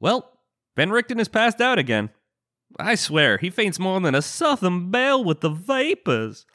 [0.00, 0.38] Well,
[0.76, 2.10] Van Richten has passed out again.
[2.78, 6.46] I swear, he faints more than a southern belle with the vapors.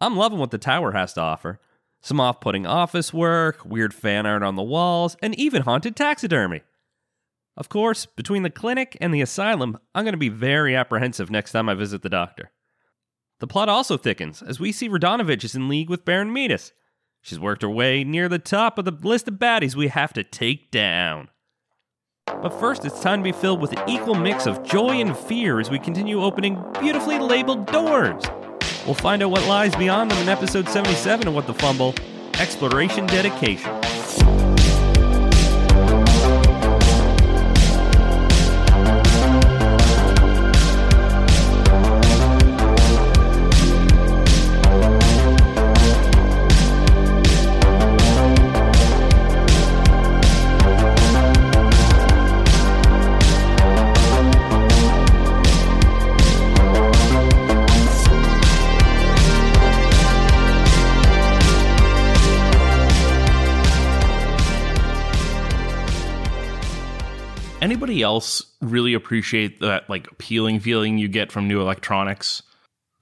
[0.00, 1.60] I'm loving what the tower has to offer.
[2.02, 6.62] Some off putting office work, weird fan art on the walls, and even haunted taxidermy.
[7.56, 11.52] Of course, between the clinic and the asylum, I'm going to be very apprehensive next
[11.52, 12.50] time I visit the doctor.
[13.38, 16.72] The plot also thickens as we see Radonovich is in league with Baron Metus.
[17.22, 20.24] She's worked her way near the top of the list of baddies we have to
[20.24, 21.28] take down.
[22.26, 25.60] But first, it's time to be filled with an equal mix of joy and fear
[25.60, 28.22] as we continue opening beautifully labeled doors.
[28.86, 31.94] We'll find out what lies beyond them in episode 77 of What the Fumble
[32.34, 33.99] Exploration Dedication.
[67.70, 72.42] Anybody else really appreciate that like peeling feeling you get from new electronics?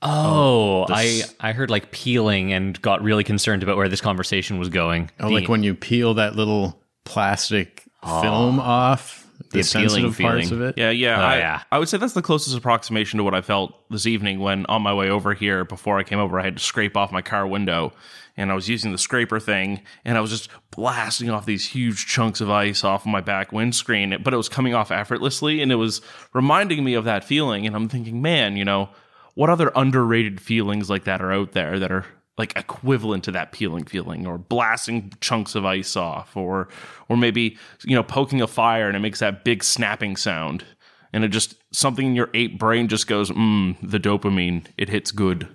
[0.03, 4.03] Oh, oh this- I I heard like peeling and got really concerned about where this
[4.03, 5.11] conversation was going.
[5.21, 8.93] Oh, The- like when you peel that little plastic film ah.
[8.93, 10.77] off, the, the appealing sensitive parts of it.
[10.77, 11.21] Yeah, yeah.
[11.21, 11.63] Oh, I, yeah.
[11.73, 14.83] I would say that's the closest approximation to what I felt this evening when on
[14.83, 15.65] my way over here.
[15.65, 17.93] Before I came over, I had to scrape off my car window,
[18.37, 22.07] and I was using the scraper thing, and I was just blasting off these huge
[22.07, 24.17] chunks of ice off of my back windscreen.
[24.23, 26.01] But it was coming off effortlessly, and it was
[26.35, 27.67] reminding me of that feeling.
[27.67, 28.91] And I'm thinking, man, you know,
[29.35, 32.05] what other underrated feelings like that are out there that are
[32.39, 36.69] like equivalent to that peeling feeling or blasting chunks of ice off or
[37.09, 40.65] or maybe you know poking a fire and it makes that big snapping sound
[41.13, 45.11] and it just something in your ape brain just goes mm the dopamine it hits
[45.11, 45.49] good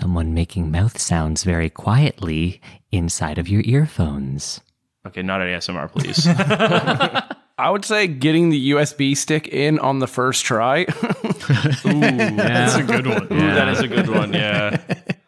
[0.00, 4.60] someone making mouth sounds very quietly inside of your earphones.
[5.06, 6.26] okay not at asmr please
[7.58, 10.86] I would say getting the USB stick in on the first try.
[10.86, 13.24] That's a good one.
[13.24, 14.80] Ooh, that is a good one yeah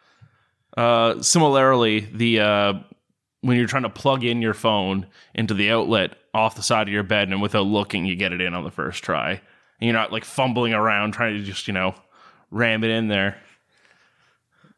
[0.77, 2.73] uh similarly the uh
[3.41, 6.93] when you're trying to plug in your phone into the outlet off the side of
[6.93, 9.39] your bed and without looking you get it in on the first try and
[9.81, 11.93] you're not like fumbling around trying to just you know
[12.51, 13.37] ram it in there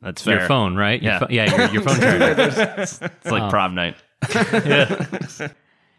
[0.01, 0.39] That's fair.
[0.39, 1.01] Your phone, right?
[1.01, 1.19] Your Yeah.
[1.19, 2.81] pho- yeah, your, your phone charger.
[2.81, 3.01] It's
[3.31, 3.95] like prom night.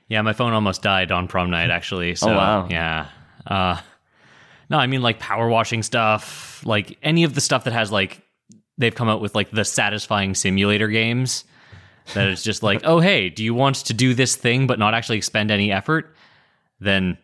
[0.08, 2.14] Yeah, my phone almost died on prom night, actually.
[2.14, 2.68] So, Oh, wow.
[2.70, 3.08] Yeah.
[3.44, 3.80] Uh,
[4.70, 8.22] no, I mean like power washing stuff, like any of the stuff that has like
[8.78, 11.44] they've come out with like the satisfying simulator games.
[12.14, 14.94] That is just like, oh hey, do you want to do this thing but not
[14.94, 16.14] actually expend any effort?
[16.78, 17.19] Then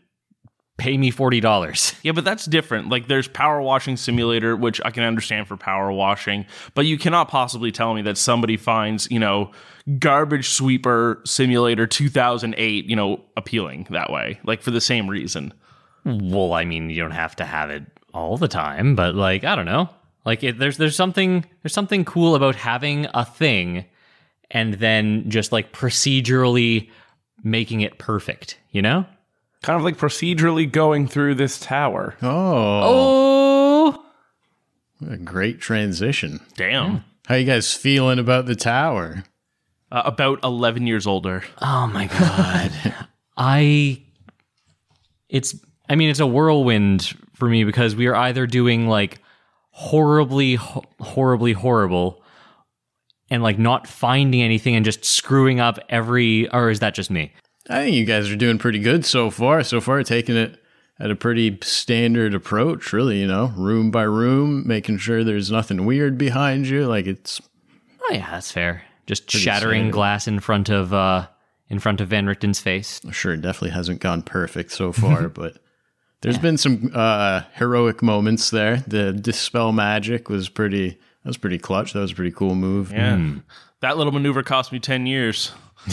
[0.76, 1.94] pay me forty dollars.
[2.02, 2.88] Yeah, but that's different.
[2.88, 7.28] Like there's power washing simulator, which I can understand for power washing, but you cannot
[7.28, 9.52] possibly tell me that somebody finds, you know,
[10.00, 15.54] garbage sweeper simulator 2008, you know, appealing that way, like for the same reason.
[16.04, 19.54] Well, I mean, you don't have to have it all the time, but like I
[19.54, 19.88] don't know.
[20.24, 23.84] Like it, there's there's something there's something cool about having a thing
[24.50, 26.90] and then just like procedurally
[27.42, 29.06] making it perfect, you know?
[29.62, 32.16] kind of like procedurally going through this tower.
[32.20, 32.80] Oh,
[33.94, 34.04] Oh,
[34.98, 36.40] what a great transition.
[36.56, 37.04] Damn.
[37.26, 39.22] How you guys feeling about the tower?
[39.90, 41.44] Uh, about 11 years older.
[41.60, 42.72] oh my god.
[43.36, 44.02] I
[45.28, 45.54] it's
[45.88, 49.20] I mean, it's a whirlwind for me because we are either doing like
[49.72, 52.22] horribly ho- horribly horrible
[53.30, 57.32] and like not finding anything and just screwing up every or is that just me?
[57.68, 59.62] I think you guys are doing pretty good so far.
[59.64, 60.58] So far, taking it
[61.00, 65.84] at a pretty standard approach, really, you know, room by room, making sure there's nothing
[65.86, 66.86] weird behind you.
[66.86, 67.40] Like it's
[68.10, 68.84] Oh yeah, that's fair.
[69.06, 69.92] Just shattering standard.
[69.92, 71.28] glass in front of uh
[71.68, 73.00] in front of Van Richten's face.
[73.12, 75.56] sure it definitely hasn't gone perfect so far, but
[76.22, 78.78] there's been some uh, heroic moments there.
[78.86, 80.90] The dispel magic was pretty.
[80.90, 81.92] That was pretty clutch.
[81.92, 82.90] That was a pretty cool move.
[82.90, 83.34] Yeah.
[83.80, 85.52] That little maneuver cost me 10 years.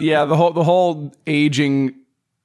[0.00, 1.94] Yeah, the whole the whole aging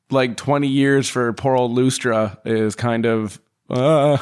[0.10, 3.40] like 20 years for poor old Lustra is kind of
[3.70, 4.18] uh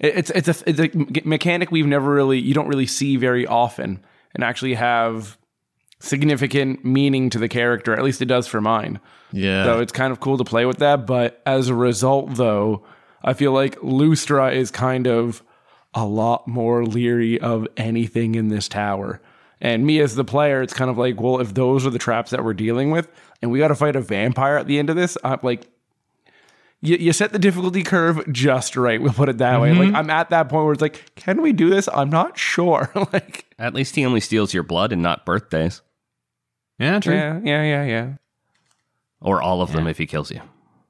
[0.00, 0.90] it's it's a it's a
[1.24, 4.02] mechanic we've never really you don't really see very often
[4.34, 5.38] and actually have
[6.00, 8.98] significant meaning to the character at least it does for mine
[9.32, 9.64] Yeah.
[9.64, 12.84] so it's kind of cool to play with that but as a result though
[13.22, 15.42] i feel like lustra is kind of
[15.94, 19.20] a lot more leery of anything in this tower
[19.62, 22.30] And me as the player, it's kind of like, well, if those are the traps
[22.30, 23.08] that we're dealing with,
[23.42, 25.68] and we got to fight a vampire at the end of this, I'm like,
[26.80, 29.02] you, you set the difficulty curve just right.
[29.02, 29.72] We'll put it that way.
[29.74, 29.96] Like mm-hmm.
[29.96, 31.90] I'm at that point where it's like, can we do this?
[31.92, 32.90] I'm not sure.
[33.12, 35.82] like, At least he only steals your blood and not birthdays.
[36.80, 37.14] Yeah, true.
[37.14, 38.12] yeah, yeah, yeah, yeah.
[39.20, 40.40] Or all of them if he kills you.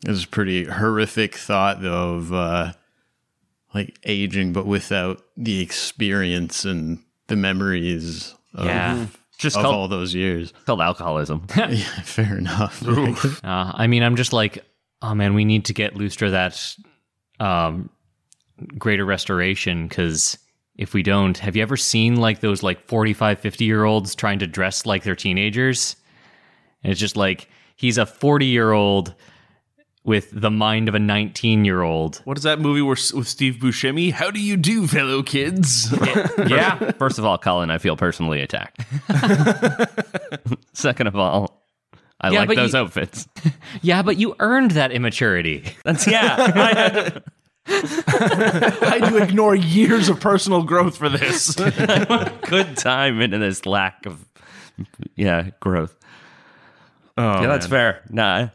[0.06, 2.72] It was a pretty horrific thought, though, of uh,
[3.74, 9.06] like aging, but without the experience and the memories of, Yeah.
[9.36, 10.52] Just of called, all those years.
[10.66, 11.46] called alcoholism.
[11.56, 12.86] yeah, fair enough.
[12.86, 14.64] Uh, I mean, I'm just like,
[15.00, 16.76] oh man, we need to get Lustra that
[17.44, 17.88] um,
[18.78, 20.36] greater restoration because
[20.80, 24.38] if we don't, have you ever seen like those like 45, 50 year olds trying
[24.38, 25.94] to dress like they're teenagers?
[26.82, 29.14] And it's just like he's a 40 year old
[30.02, 32.22] with the mind of a 19 year old.
[32.24, 34.10] What is that movie where, with Steve Buscemi?
[34.10, 35.92] How do you do, fellow kids?
[36.48, 36.92] Yeah.
[36.92, 38.80] First of all, Colin, I feel personally attacked.
[40.72, 41.62] Second of all,
[42.22, 43.28] I Yeah, like those you- outfits.
[43.82, 45.64] yeah, but you earned that immaturity.
[45.84, 46.36] That's yeah.
[46.54, 47.22] I had to-
[47.66, 51.54] I had to ignore years of personal growth for this.
[51.54, 54.24] good time into this lack of
[55.14, 55.96] yeah growth.
[57.16, 57.70] Oh, yeah, that's man.
[57.70, 58.02] fair.
[58.10, 58.48] Nah,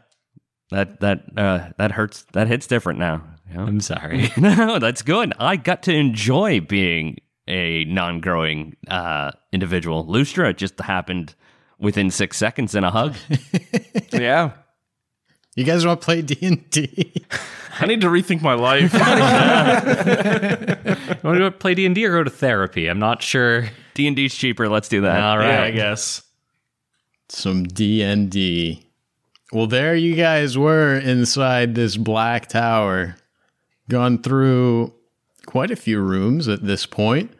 [0.70, 2.24] that that uh, that hurts.
[2.32, 3.22] That hits different now.
[3.48, 3.64] you know?
[3.64, 4.30] I'm sorry.
[4.36, 5.32] no, that's good.
[5.38, 7.18] I got to enjoy being
[7.48, 10.04] a non-growing uh, individual.
[10.04, 11.34] Lustra just happened
[11.78, 13.14] within six seconds in a hug.
[14.12, 14.52] Yeah.
[15.56, 17.24] You guys want to play D and D?
[17.80, 18.92] I need to rethink my life.
[18.94, 18.98] you
[21.28, 22.88] want to play D&D or go to therapy?
[22.88, 23.68] I'm not sure.
[23.94, 24.68] D and D's cheaper.
[24.68, 25.22] Let's do that.
[25.22, 25.62] All right, yeah.
[25.64, 26.22] I guess.
[27.28, 28.86] Some D and D.
[29.52, 33.16] Well, there you guys were inside this black tower.
[33.88, 34.94] Gone through
[35.46, 37.32] quite a few rooms at this point.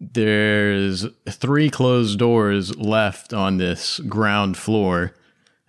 [0.00, 5.14] There's three closed doors left on this ground floor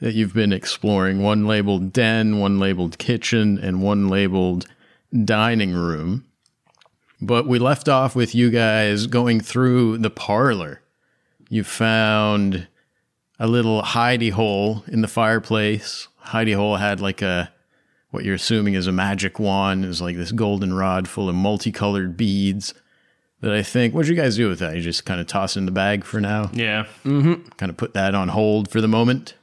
[0.03, 1.21] that you've been exploring.
[1.21, 4.67] One labeled den, one labeled kitchen, and one labeled
[5.23, 6.25] dining room.
[7.21, 10.81] But we left off with you guys going through the parlor.
[11.47, 12.67] You found
[13.39, 16.09] a little hidey hole in the fireplace.
[16.25, 17.53] Hidey hole had like a
[18.11, 19.85] what you're assuming is a magic wand.
[19.85, 22.73] It was like this golden rod full of multicolored beads.
[23.39, 24.75] That I think, what'd you guys do with that?
[24.75, 26.49] You just kind of toss it in the bag for now?
[26.51, 26.87] Yeah.
[27.05, 27.47] Mm-hmm.
[27.55, 29.35] kind of put that on hold for the moment.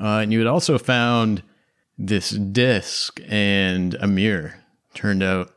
[0.00, 1.42] Uh, and you had also found
[1.98, 4.54] this disc and a mirror.
[4.94, 5.52] Turned out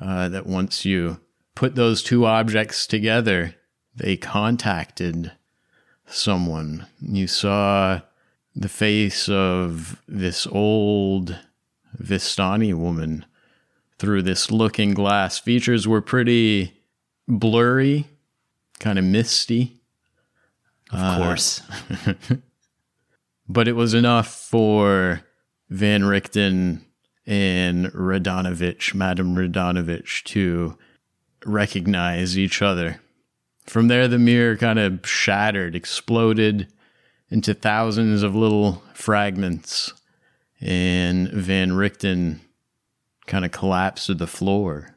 [0.00, 1.20] uh, that once you
[1.54, 3.54] put those two objects together,
[3.94, 5.32] they contacted
[6.06, 6.86] someone.
[7.00, 8.00] You saw
[8.56, 11.38] the face of this old
[11.96, 13.24] Vistani woman
[13.98, 15.38] through this looking glass.
[15.38, 16.74] Features were pretty
[17.28, 18.08] blurry,
[18.80, 19.80] kind of misty.
[20.90, 21.62] Of course.
[23.48, 25.22] but it was enough for
[25.70, 26.84] Van Richten
[27.26, 30.76] and Radonovich, Madame Radonovich, to
[31.44, 33.00] recognize each other.
[33.66, 36.68] From there, the mirror kind of shattered, exploded
[37.30, 39.92] into thousands of little fragments,
[40.60, 42.40] and Van Richten
[43.26, 44.96] kind of collapsed to the floor.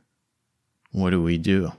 [0.91, 1.71] What do we do?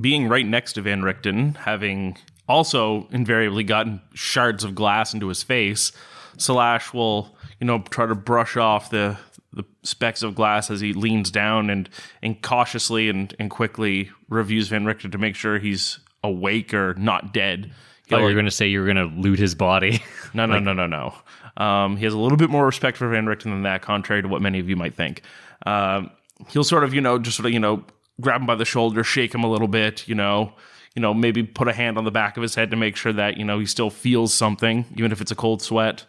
[0.00, 2.16] being right next to Van Richten, having
[2.48, 5.92] also invariably gotten shards of glass into his face,
[6.36, 9.16] Slash will, you know, try to brush off the
[9.52, 11.88] the specks of glass as he leans down and
[12.22, 17.32] and cautiously and, and quickly reviews Van Richten to make sure he's awake or not
[17.32, 17.70] dead.
[18.06, 20.02] He'll, you were like- going to say you were going to loot his body.
[20.34, 21.14] no, no, no, no, no.
[21.56, 24.28] Um, he has a little bit more respect for Van Richten than that, contrary to
[24.28, 25.22] what many of you might think.
[25.66, 26.10] Um,
[26.48, 27.84] he'll sort of, you know, just sort of, you know,
[28.20, 30.52] grab him by the shoulder, shake him a little bit, you know,
[30.94, 33.12] you know, maybe put a hand on the back of his head to make sure
[33.12, 36.04] that you know he still feels something, even if it's a cold sweat.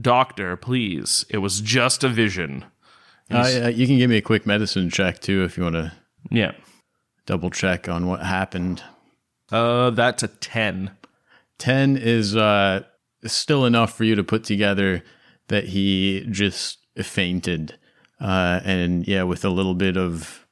[0.00, 2.64] Doctor, please, it was just a vision.
[3.30, 5.92] Uh, yeah, you can give me a quick medicine check too if you want to
[6.30, 6.52] Yeah,
[7.26, 8.82] double check on what happened.
[9.52, 10.92] uh, that's a ten.
[11.58, 12.82] 10 is uh,
[13.26, 15.02] still enough for you to put together
[15.48, 17.74] that he just fainted.
[18.18, 20.46] Uh, and yeah, with a little bit of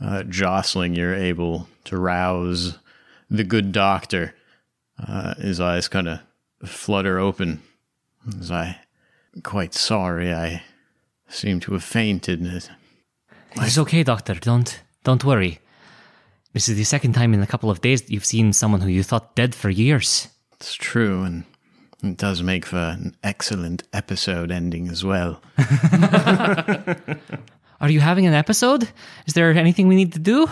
[0.00, 2.78] uh, jostling, you're able to rouse
[3.30, 4.34] the good doctor.
[4.98, 6.20] Uh, his eyes kind of
[6.64, 7.62] flutter open.
[8.40, 8.78] As I,
[9.42, 10.62] quite sorry, I
[11.28, 12.44] seem to have fainted.
[13.56, 14.34] It's okay, doctor.
[14.34, 15.60] Don't don't worry.
[16.52, 18.88] This is the second time in a couple of days that you've seen someone who
[18.88, 20.28] you thought dead for years.
[20.54, 21.44] It's true, and
[22.02, 25.42] it does make for an excellent episode ending as well.
[27.78, 28.88] Are you having an episode?
[29.26, 30.48] Is there anything we need to do?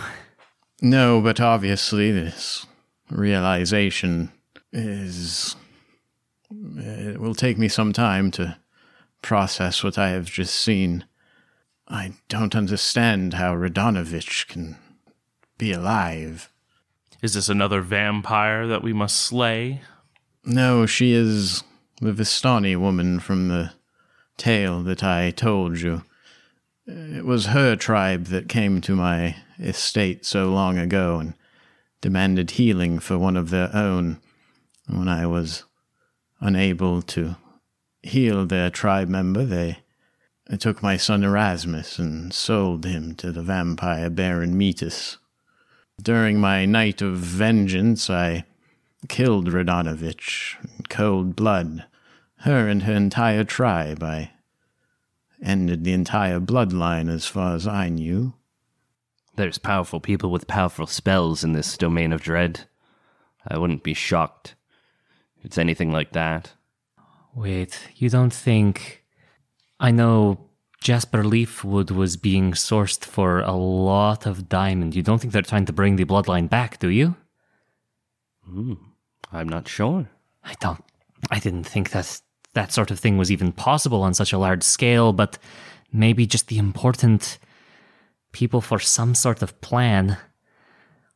[0.84, 2.66] No, but obviously this
[3.10, 4.30] realization
[4.70, 5.56] is.
[6.76, 8.58] It will take me some time to
[9.22, 11.06] process what I have just seen.
[11.88, 14.76] I don't understand how Radonovich can
[15.56, 16.50] be alive.
[17.22, 19.80] Is this another vampire that we must slay?
[20.44, 21.64] No, she is
[22.02, 23.72] the Vistani woman from the
[24.36, 26.02] tale that I told you.
[26.86, 31.34] It was her tribe that came to my estate so long ago and
[32.00, 34.20] demanded healing for one of their own.
[34.86, 35.64] When I was
[36.40, 37.36] unable to
[38.02, 39.78] heal their tribe member, they
[40.58, 45.16] took my son Erasmus and sold him to the vampire Baron Metus.
[46.02, 48.44] During my night of vengeance, I
[49.08, 51.84] killed Radonovich in cold blood.
[52.38, 54.02] Her and her entire tribe.
[54.02, 54.32] I
[55.42, 58.34] ended the entire bloodline as far as I knew.
[59.36, 62.60] There's powerful people with powerful spells in this domain of dread.
[63.46, 64.54] I wouldn't be shocked
[65.38, 66.52] if it's anything like that.
[67.34, 69.04] Wait, you don't think.
[69.80, 70.38] I know
[70.80, 74.94] Jasper Leafwood was being sourced for a lot of diamond.
[74.94, 77.16] You don't think they're trying to bring the bloodline back, do you?
[78.44, 78.74] Hmm,
[79.32, 80.08] I'm not sure.
[80.44, 80.84] I don't.
[81.30, 82.20] I didn't think that
[82.52, 85.38] that sort of thing was even possible on such a large scale, but
[85.92, 87.38] maybe just the important
[88.34, 90.18] people for some sort of plan.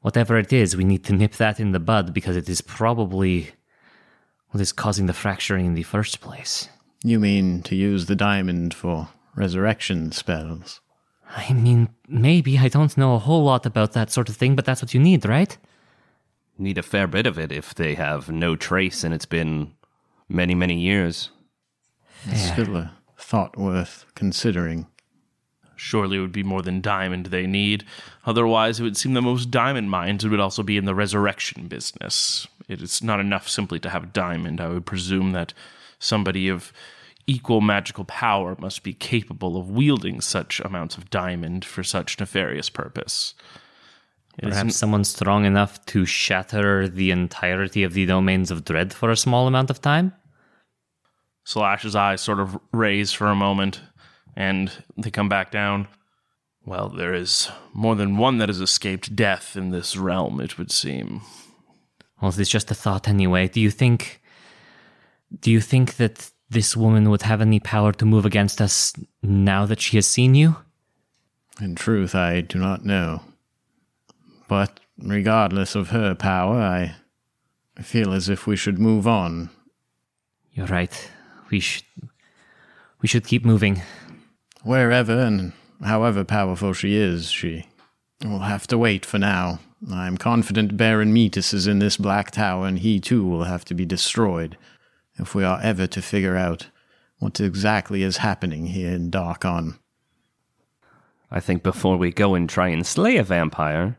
[0.01, 3.51] Whatever it is, we need to nip that in the bud because it is probably
[4.51, 6.71] what is causing the fracturing in the first place.
[7.05, 10.81] You mean to use the diamond for resurrection spells?
[11.37, 12.59] I mean, maybe.
[12.59, 15.01] I don't know a whole lot about that sort of thing, but that's what you
[15.01, 15.59] need, right?
[16.57, 19.75] Need a fair bit of it if they have no trace and it's been
[20.29, 21.31] many, many years.
[22.25, 24.87] It's still a thought worth considering.
[25.79, 27.85] Surely it would be more than diamond they need.
[28.27, 32.49] Otherwise, it would seem that most diamond mines would also be in the resurrection business.
[32.69, 34.61] It is not enough simply to have diamond.
[34.61, 35.55] I would presume that
[36.01, 36.73] somebody of
[37.29, 42.69] equal magical power must be capable of wielding such amounts of diamond for such nefarious
[42.69, 43.35] purpose.
[44.37, 49.11] It Perhaps someone strong enough to shatter the entirety of the domains of dread for
[49.11, 50.13] a small amount of time?
[51.45, 53.81] Slash's eyes sort of raise for a moment
[54.39, 55.89] and they come back down.
[56.65, 60.71] Well, there is more than one that has escaped death in this realm, it would
[60.71, 61.23] seem.
[62.21, 63.49] Well, it's just a thought anyway.
[63.49, 64.23] Do you think.
[65.41, 69.67] Do you think that this woman would have any power to move against us now
[69.67, 70.57] that she has seen you?
[71.61, 73.23] In truth, I do not know.
[74.47, 76.95] But regardless of her power,
[77.77, 79.51] I feel as if we should move on.
[80.53, 81.11] You're right.
[81.51, 81.85] We should.
[83.01, 83.83] We should keep moving.
[84.63, 87.67] Wherever and however powerful she is, she
[88.25, 89.61] will have to wait for now.
[89.91, 93.65] I am confident Baron Metus is in this black tower, and he too will have
[93.67, 94.59] to be destroyed
[95.17, 96.69] if we are ever to figure out
[97.19, 99.79] what exactly is happening here in Darkon.
[101.31, 103.99] I think before we go and try and slay a vampire,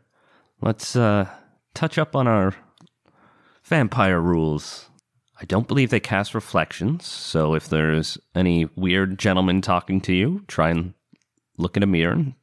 [0.62, 1.30] let's uh,
[1.74, 2.56] touch up on our
[3.64, 4.89] vampire rules.
[5.42, 10.44] I don't believe they cast reflections, so if there's any weird gentleman talking to you,
[10.48, 10.94] try and
[11.58, 12.14] look in a mirror.
[12.14, 12.34] and-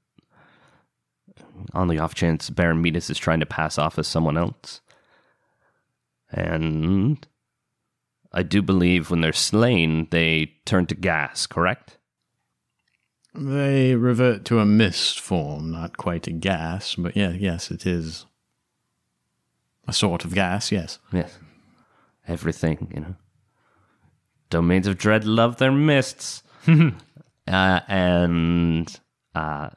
[1.75, 4.81] On the off chance Baron Metus is trying to pass off as someone else.
[6.31, 7.27] And
[8.33, 11.99] I do believe when they're slain, they turn to gas, correct?
[13.35, 18.25] They revert to a mist form, not quite a gas, but yeah, yes, it is
[19.87, 20.99] a sort of gas, yes.
[21.13, 21.39] Yes.
[22.27, 23.15] Everything, you know.
[24.51, 26.43] Domains of Dread love their mists.
[26.69, 26.91] uh,
[27.47, 29.01] and
[29.35, 29.71] uh,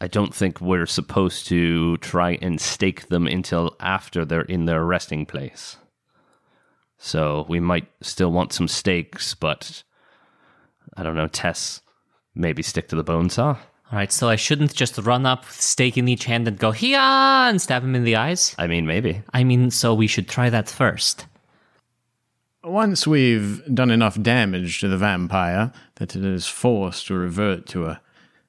[0.00, 4.84] I don't think we're supposed to try and stake them until after they're in their
[4.84, 5.76] resting place.
[6.98, 9.82] So we might still want some stakes, but
[10.96, 11.80] I don't know, Tess,
[12.34, 13.56] maybe stick to the bone saw.
[13.90, 16.98] All right, so I shouldn't just run up, stake in each hand, and go here
[16.98, 18.54] and stab him in the eyes.
[18.58, 19.22] I mean, maybe.
[19.32, 21.24] I mean, so we should try that first.
[22.62, 27.86] Once we've done enough damage to the vampire that it is forced to revert to
[27.86, 28.00] a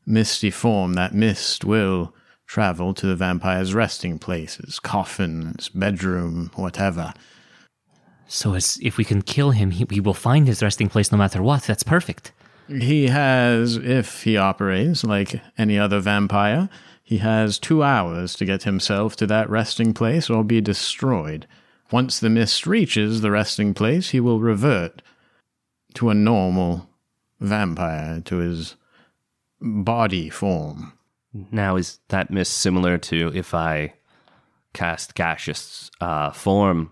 [0.06, 2.14] misty form, that mist will
[2.46, 7.14] travel to the vampire's resting places, coffin, its bedroom, whatever.
[8.28, 11.18] So as if we can kill him, he, we will find his resting place no
[11.18, 11.64] matter what.
[11.64, 12.34] That's perfect.
[12.70, 16.70] He has, if he operates like any other vampire,
[17.04, 21.48] he has two hours to get himself to that resting place or be destroyed.
[21.92, 25.02] Once the mist reaches the resting place, he will revert
[25.96, 26.88] to a normal
[27.40, 28.76] vampire, to his
[29.60, 30.94] body form.
[31.34, 33.94] Now, is that mist similar to if I
[34.74, 36.92] cast gaseous uh, form.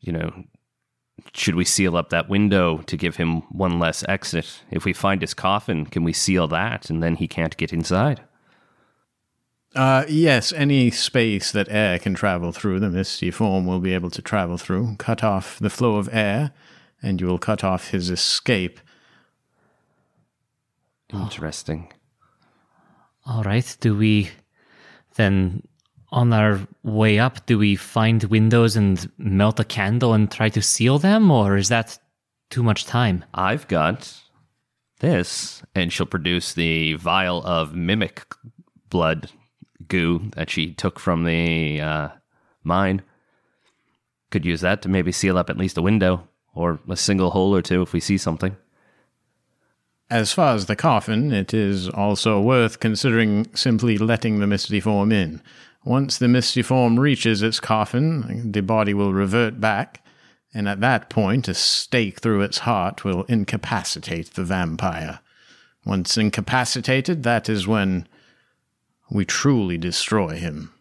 [0.00, 0.44] You know,
[1.34, 4.62] should we seal up that window to give him one less exit?
[4.70, 8.22] If we find his coffin, can we seal that and then he can't get inside?
[9.74, 14.10] Uh, yes, any space that air can travel through, the misty form will be able
[14.10, 14.96] to travel through.
[14.98, 16.52] Cut off the flow of air,
[17.02, 18.78] and you will cut off his escape.
[21.10, 21.90] Interesting.
[23.24, 23.76] All right.
[23.80, 24.30] Do we
[25.14, 25.62] then,
[26.12, 30.62] on our way up, do we find windows and melt a candle and try to
[30.62, 31.98] seal them, or is that
[32.50, 33.24] too much time?
[33.32, 34.14] I've got
[35.00, 38.24] this, and she'll produce the vial of mimic
[38.90, 39.30] blood
[39.88, 42.08] goo that she took from the uh,
[42.62, 43.02] mine.
[44.30, 47.54] Could use that to maybe seal up at least a window or a single hole
[47.54, 48.56] or two if we see something.
[50.10, 55.10] As far as the coffin, it is also worth considering simply letting the misty form
[55.10, 55.40] in.
[55.84, 60.04] Once the misty form reaches its coffin, the body will revert back,
[60.54, 65.20] and at that point, a stake through its heart will incapacitate the vampire.
[65.84, 68.06] Once incapacitated, that is when
[69.10, 70.72] we truly destroy him.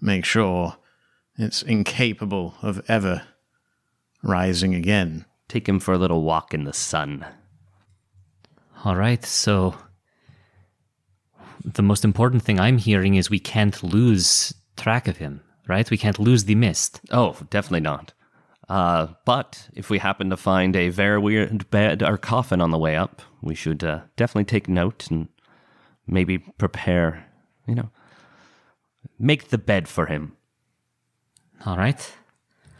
[0.00, 0.76] Make sure
[1.36, 3.22] it's incapable of ever
[4.22, 5.24] rising again.
[5.48, 7.24] Take him for a little walk in the sun.
[8.84, 9.24] All right.
[9.24, 9.76] So
[11.64, 15.90] the most important thing I'm hearing is we can't lose track of him, right?
[15.90, 17.00] We can't lose the mist.
[17.10, 18.12] Oh, definitely not.
[18.68, 22.78] Uh, but if we happen to find a very weird bed or coffin on the
[22.78, 25.28] way up, we should uh, definitely take note and
[26.06, 27.26] maybe prepare,
[27.66, 27.90] you know,
[29.18, 30.36] make the bed for him.
[31.66, 32.12] All right.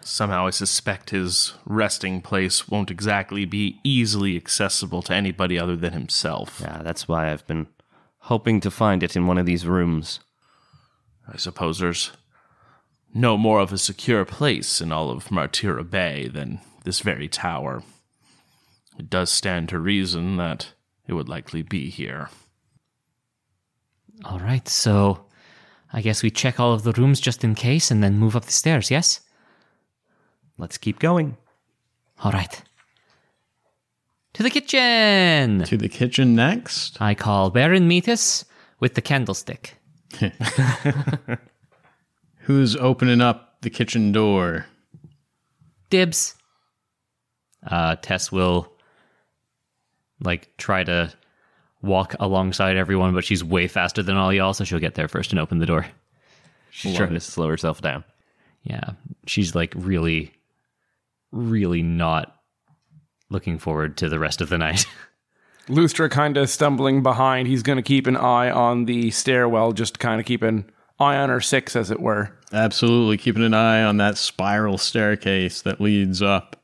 [0.00, 5.94] Somehow I suspect his resting place won't exactly be easily accessible to anybody other than
[5.94, 6.58] himself.
[6.60, 7.68] Yeah, that's why I've been
[8.24, 10.20] hoping to find it in one of these rooms.
[11.28, 12.12] I suppose there's
[13.12, 17.82] no more of a secure place in all of Martira Bay than this very tower.
[18.98, 20.72] It does stand to reason that
[21.06, 22.30] it would likely be here.
[24.24, 24.66] All right.
[24.68, 25.26] So
[25.92, 28.46] I guess we check all of the rooms just in case and then move up
[28.46, 29.20] the stairs, yes?
[30.56, 31.36] Let's keep going.
[32.22, 32.62] All right.
[34.34, 35.62] To the kitchen!
[35.64, 37.00] To the kitchen next.
[37.00, 38.44] I call Baron Metus
[38.80, 39.76] with the candlestick.
[42.40, 44.66] Who's opening up the kitchen door?
[45.88, 46.34] Dibs.
[47.64, 48.72] Uh, Tess will
[50.20, 51.12] like try to
[51.80, 55.30] walk alongside everyone, but she's way faster than all y'all, so she'll get there first
[55.30, 55.86] and open the door.
[56.70, 58.02] She's trying to slow herself down.
[58.64, 58.90] Yeah,
[59.26, 60.32] she's like really,
[61.30, 62.33] really not
[63.34, 64.86] looking forward to the rest of the night.
[65.68, 67.48] Lustra kind of stumbling behind.
[67.48, 71.16] He's going to keep an eye on the stairwell, just kind of keep an eye
[71.16, 72.30] on her six, as it were.
[72.52, 76.62] Absolutely, keeping an eye on that spiral staircase that leads up.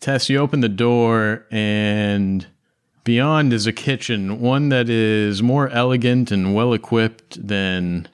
[0.00, 2.46] Tess, you open the door, and
[3.04, 8.08] beyond is a kitchen, one that is more elegant and well equipped than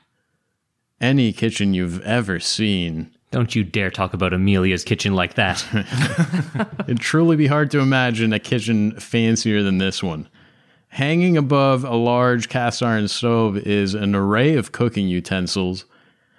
[1.00, 3.15] any kitchen you've ever seen.
[3.36, 5.62] Don't you dare talk about Amelia's kitchen like that.
[6.88, 10.30] It'd truly be hard to imagine a kitchen fancier than this one.
[10.88, 15.84] Hanging above a large cast iron stove is an array of cooking utensils.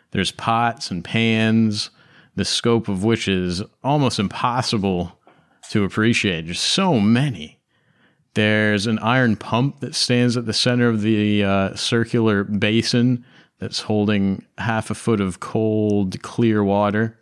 [0.10, 1.92] There's pots and pans,
[2.36, 5.20] the scope of which is almost impossible
[5.70, 6.46] to appreciate.
[6.46, 7.60] There's so many.
[8.34, 13.24] There's an iron pump that stands at the center of the uh, circular basin
[13.60, 17.20] that's holding half a foot of cold, clear water.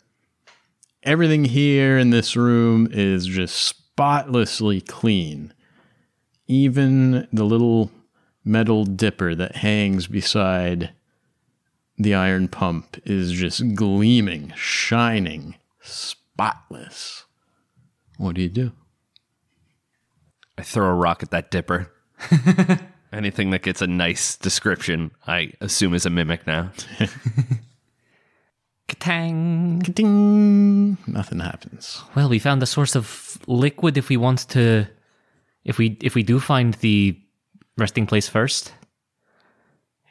[1.03, 5.53] Everything here in this room is just spotlessly clean.
[6.47, 7.91] Even the little
[8.43, 10.91] metal dipper that hangs beside
[11.97, 17.25] the iron pump is just gleaming, shining, spotless.
[18.17, 18.71] What do you do?
[20.57, 21.91] I throw a rock at that dipper.
[23.15, 26.71] Anything that gets a nice description, I assume is a mimic now.
[28.89, 29.93] Katang.
[29.95, 30.97] Ding!
[31.07, 32.03] Nothing happens.
[32.13, 34.87] Well, we found the source of liquid if we want to
[35.63, 37.17] if we if we do find the
[37.77, 38.73] resting place first.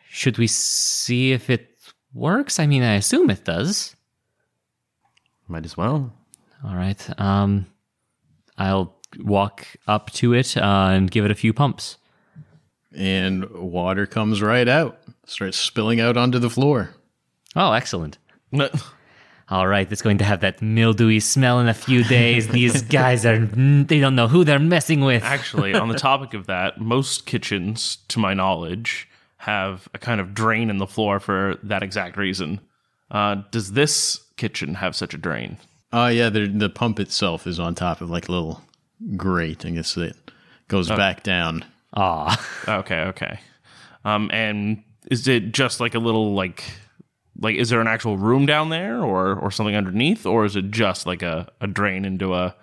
[0.09, 1.77] Should we see if it
[2.15, 2.59] works?
[2.59, 3.97] I mean, I assume it does.
[5.47, 6.11] Might as well.
[6.65, 7.21] All right.
[7.21, 7.67] Um
[8.57, 11.99] I'll walk up to it uh, and give it a few pumps.
[12.95, 16.95] And water comes right out, starts spilling out onto the floor.
[17.57, 18.19] Oh, excellent.
[19.51, 22.49] All right, it's going to have that mildewy smell in a few days.
[22.49, 25.23] These guys are, they don't know who they're messing with.
[25.23, 30.33] Actually, on the topic of that, most kitchens, to my knowledge, have a kind of
[30.33, 32.61] drain in the floor for that exact reason.
[33.11, 35.59] Uh, does this kitchen have such a drain?
[35.93, 38.63] Oh yeah, the the pump itself is on top of like a little
[39.17, 39.65] grate.
[39.65, 40.17] I guess it
[40.67, 41.65] goes back down.
[41.95, 43.39] Ah, Okay, okay.
[44.05, 46.65] Um, and is it just like a little like
[47.41, 50.71] like is there an actual room down there or or something underneath or is it
[50.71, 52.55] just like a, a drain into a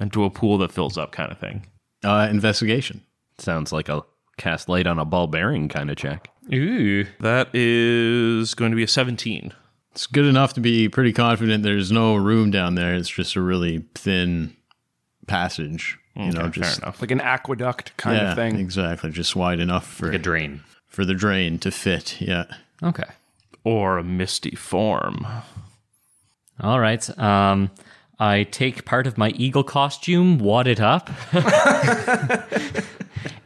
[0.00, 1.66] into a pool that fills up kind of thing?
[2.04, 3.02] Uh, investigation.
[3.38, 4.02] Sounds like a
[4.38, 6.28] cast light on a ball bearing kind of check.
[6.52, 9.52] ooh, That is going to be a 17.
[9.92, 12.94] It's good enough to be pretty confident there's no room down there.
[12.94, 14.56] It's just a really thin
[15.26, 15.98] passage.
[16.16, 17.00] You know, just fair enough.
[17.00, 18.58] Like an aqueduct kind yeah, of thing.
[18.58, 20.62] exactly, just wide enough for a drain.
[20.86, 22.20] for the drain to fit.
[22.20, 22.44] Yeah.
[22.82, 23.04] Okay.
[23.64, 25.26] Or a misty form.
[26.60, 27.18] All right.
[27.18, 27.70] Um,
[28.18, 31.08] I take part of my eagle costume, wad it up,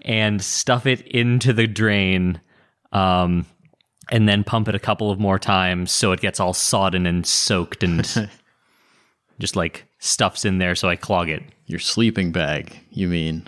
[0.02, 2.40] and stuff it into the drain,
[2.92, 3.46] um,
[4.10, 7.26] and then pump it a couple of more times so it gets all sodden and
[7.26, 8.30] soaked and
[9.38, 11.42] just like stuffs in there so I clog it.
[11.66, 13.46] Your sleeping bag, you mean?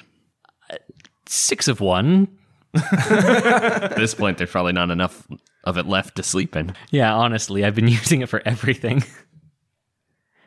[1.27, 2.29] Six of one.
[2.75, 5.27] At this point, there's probably not enough
[5.65, 6.75] of it left to sleep in.
[6.91, 9.05] Yeah, honestly, I've been using it for everything.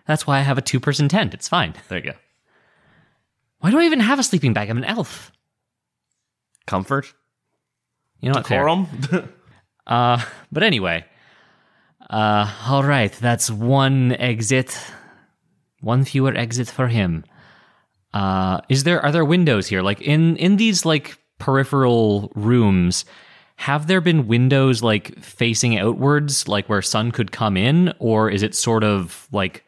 [0.08, 1.34] That's why I have a two person tent.
[1.34, 1.74] It's fine.
[1.88, 2.18] There you go.
[3.60, 4.70] Why do I even have a sleeping bag?
[4.70, 5.32] I'm an elf.
[6.66, 7.14] Comfort.
[8.20, 8.48] You know what?
[8.48, 8.88] Decorum?
[9.88, 11.04] Uh, but anyway,
[12.12, 14.80] uh, all right, that's one exit,
[15.82, 17.24] one fewer exit for him.
[18.14, 19.82] Uh, is there are there windows here?
[19.82, 23.06] Like in in these like peripheral rooms,
[23.58, 28.42] have there been windows like facing outwards, like where sun could come in, or is
[28.44, 29.64] it sort of like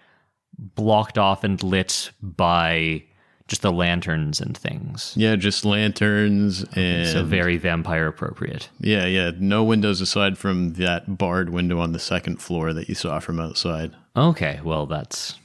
[0.58, 3.04] blocked off and lit by
[3.48, 5.14] just the lanterns and things?
[5.16, 8.70] Yeah, just lanterns and So very vampire appropriate.
[8.80, 9.32] yeah, yeah.
[9.38, 13.40] No windows aside from that barred window on the second floor that you saw from
[13.40, 13.92] outside.
[14.16, 15.36] Okay, well, that's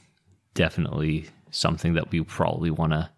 [0.57, 3.09] definitely something that we probably want to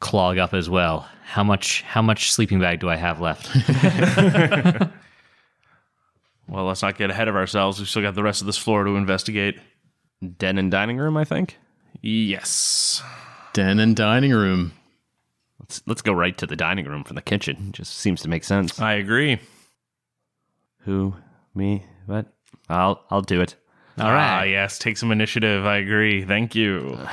[0.00, 1.08] clog up as well.
[1.24, 1.82] How much?
[1.82, 3.48] How much sleeping bag do I have left?
[6.48, 7.78] well, let's not get ahead of ourselves.
[7.78, 9.58] We've still got the rest of this floor to investigate.
[10.36, 11.58] Den and dining room, I think.
[12.02, 13.02] Yes.
[13.52, 14.72] Den and dining room.
[15.60, 17.70] Let's let's go right to the dining room from the kitchen.
[17.72, 18.80] Just seems to make sense.
[18.80, 19.38] I agree.
[20.80, 21.14] Who?
[21.54, 21.84] Me?
[22.06, 22.26] What?
[22.68, 23.54] I'll I'll do it.
[23.98, 24.78] All Ah, yes.
[24.78, 25.64] Take some initiative.
[25.66, 26.24] I agree.
[26.24, 26.98] Thank you.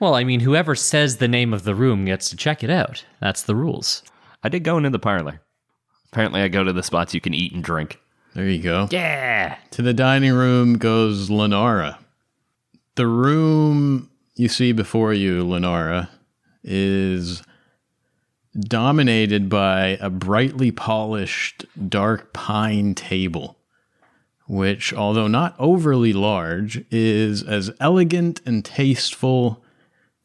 [0.00, 3.04] Well, I mean, whoever says the name of the room gets to check it out.
[3.20, 4.02] That's the rules.
[4.42, 5.40] I did go into the parlor.
[6.12, 8.00] Apparently, I go to the spots you can eat and drink.
[8.34, 8.88] There you go.
[8.90, 9.56] Yeah.
[9.70, 11.96] To the dining room goes Lenara.
[12.96, 16.08] The room you see before you, Lenara,
[16.64, 17.42] is
[18.58, 23.56] dominated by a brightly polished dark pine table,
[24.46, 29.62] which, although not overly large, is as elegant and tasteful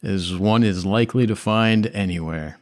[0.04, 2.60] as one is likely to find anywhere.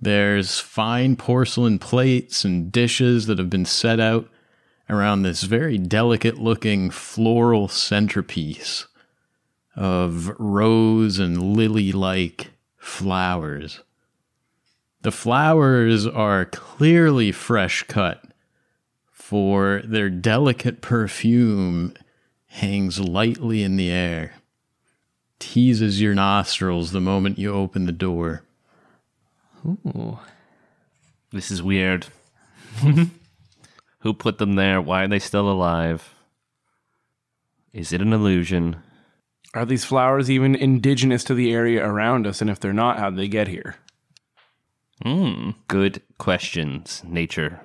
[0.00, 4.28] There's fine porcelain plates and dishes that have been set out
[4.88, 8.86] around this very delicate looking floral centerpiece
[9.76, 13.80] of rose and lily like flowers.
[15.02, 18.24] The flowers are clearly fresh cut,
[19.30, 21.94] for their delicate perfume
[22.46, 24.34] hangs lightly in the air,
[25.38, 28.42] teases your nostrils the moment you open the door.
[29.64, 30.18] Ooh.
[31.30, 32.08] This is weird.
[34.00, 34.80] Who put them there?
[34.80, 36.12] Why are they still alive?
[37.72, 38.82] Is it an illusion?
[39.54, 42.40] Are these flowers even indigenous to the area around us?
[42.40, 43.76] And if they're not, how'd they get here?
[45.04, 45.50] Hmm.
[45.68, 47.60] Good questions, nature.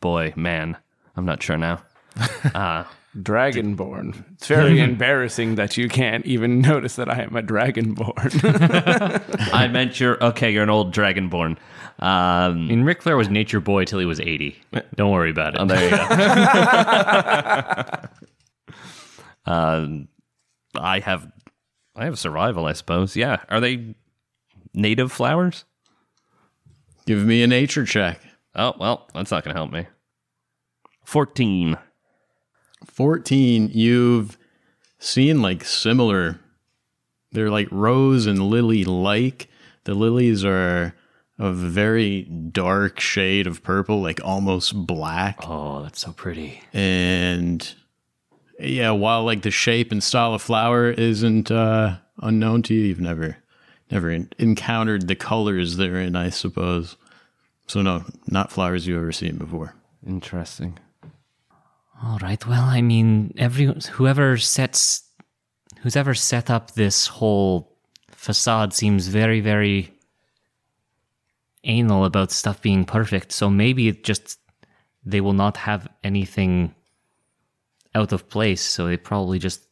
[0.00, 0.76] Boy, man.
[1.16, 1.82] I'm not sure now.
[3.16, 4.24] Dragonborn.
[4.34, 9.52] It's very embarrassing that you can't even notice that I am a dragonborn.
[9.52, 10.50] I meant you're okay.
[10.52, 11.56] You're an old dragonborn.
[11.98, 14.56] Um, I mean, Ric Flair was nature boy till he was 80.
[14.94, 15.60] Don't worry about it.
[15.60, 15.90] oh, there you
[19.46, 19.52] go.
[19.52, 20.08] um,
[20.76, 21.30] I have,
[21.96, 22.66] I have survival.
[22.66, 23.16] I suppose.
[23.16, 23.38] Yeah.
[23.48, 23.94] Are they
[24.72, 25.64] native flowers?
[27.06, 28.20] Give me a nature check.
[28.54, 29.86] Oh well, that's not going to help me.
[31.04, 31.76] Fourteen.
[32.86, 34.38] 14 you've
[34.98, 36.40] seen like similar
[37.32, 39.48] they're like rose and lily like
[39.84, 40.94] the lilies are
[41.38, 46.62] a very dark shade of purple like almost black oh, that's so pretty.
[46.72, 47.74] and
[48.58, 53.00] yeah while like the shape and style of flower isn't uh unknown to you you've
[53.00, 53.36] never
[53.90, 56.96] never encountered the colors they're in i suppose
[57.70, 59.74] so no not flowers you've ever seen before
[60.06, 60.78] Interesting.
[62.02, 62.44] All right.
[62.46, 65.02] Well, I mean, every whoever sets
[65.80, 67.76] who's ever set up this whole
[68.10, 69.92] facade seems very, very
[71.64, 73.32] anal about stuff being perfect.
[73.32, 74.38] So maybe it just
[75.04, 76.74] they will not have anything
[77.94, 78.62] out of place.
[78.62, 79.66] So they probably just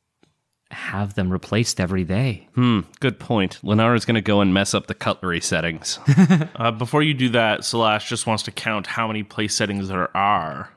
[0.89, 2.49] have them replaced every day.
[2.55, 3.59] Hmm, good point.
[3.63, 5.99] Lenara's going to go and mess up the cutlery settings.
[6.57, 10.15] Uh, before you do that, Slash just wants to count how many place settings there
[10.17, 10.71] are.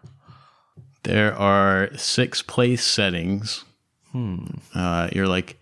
[1.04, 3.64] There are six place settings.
[4.76, 5.58] Uh, you're like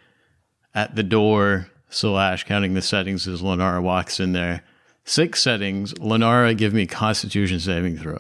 [0.75, 4.63] at the door, slash counting the settings as Lenara walks in there.
[5.05, 5.93] Six settings.
[5.95, 8.19] Lenara, give me Constitution saving throw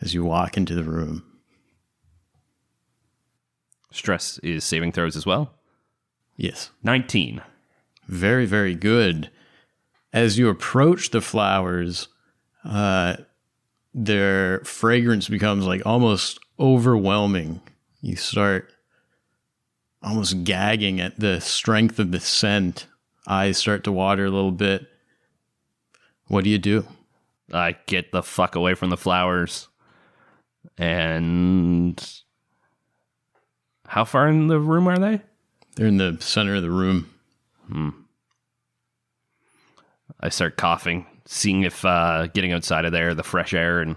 [0.00, 1.24] as you walk into the room.
[3.96, 5.54] Stress is saving throws as well.
[6.36, 6.70] Yes.
[6.82, 7.40] 19.
[8.06, 9.30] Very, very good.
[10.12, 12.08] As you approach the flowers,
[12.64, 13.16] uh,
[13.94, 17.62] their fragrance becomes like almost overwhelming.
[18.02, 18.70] You start
[20.02, 22.86] almost gagging at the strength of the scent.
[23.26, 24.86] Eyes start to water a little bit.
[26.28, 26.86] What do you do?
[27.50, 29.68] I get the fuck away from the flowers.
[30.76, 31.98] And
[33.88, 35.20] how far in the room are they?
[35.74, 37.10] They're in the center of the room.
[37.68, 37.90] Hmm.
[40.20, 43.96] I start coughing, seeing if uh, getting outside of there, the fresh air and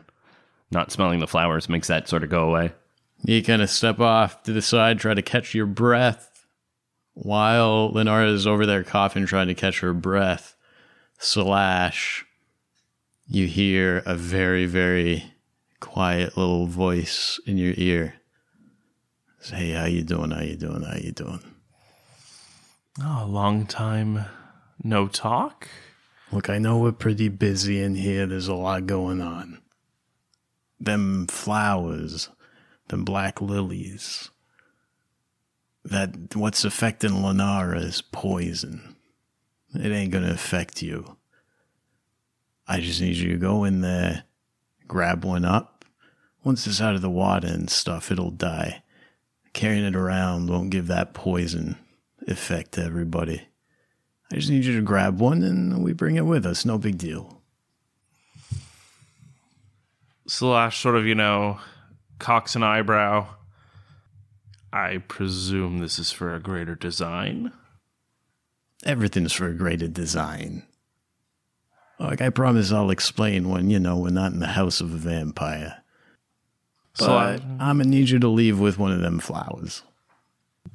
[0.71, 2.73] not smelling the flowers makes that sort of go away.
[3.23, 6.45] You kind of step off to the side, try to catch your breath,
[7.13, 10.55] while Lenara is over there coughing, trying to catch her breath.
[11.17, 12.25] Slash,
[13.27, 15.33] you hear a very, very
[15.81, 18.15] quiet little voice in your ear.
[19.41, 20.31] Say, hey, how you doing?
[20.31, 20.83] How you doing?
[20.83, 21.39] How you doing?
[23.01, 24.25] Oh, a long time
[24.83, 25.67] no talk.
[26.31, 28.25] Look, I know we're pretty busy in here.
[28.25, 29.61] There's a lot going on.
[30.79, 32.29] Them flowers,
[32.89, 34.29] them black lilies.
[35.83, 38.95] That what's affecting Lenara is poison.
[39.73, 41.17] It ain't gonna affect you.
[42.67, 44.25] I just need you to go in there,
[44.87, 45.85] grab one up.
[46.43, 48.83] Once it's out of the water and stuff, it'll die.
[49.53, 51.77] Carrying it around won't give that poison
[52.27, 53.47] effect to everybody.
[54.31, 56.65] I just need you to grab one and we bring it with us.
[56.65, 57.41] No big deal.
[60.27, 61.59] Slash sort of, you know,
[62.19, 63.27] cocks an eyebrow.
[64.71, 67.51] I presume this is for a greater design.
[68.85, 70.63] Everything's for a greater design.
[71.99, 74.97] Like, I promise I'll explain when, you know, we're not in the house of a
[74.97, 75.83] vampire.
[76.99, 79.83] But Slash, I'm gonna need you to leave with one of them flowers.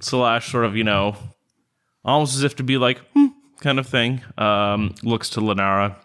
[0.00, 1.16] Slash sort of, you know,
[2.04, 3.26] almost as if to be like, hmm,
[3.60, 4.22] kind of thing.
[4.36, 5.96] Um, looks to Lenara.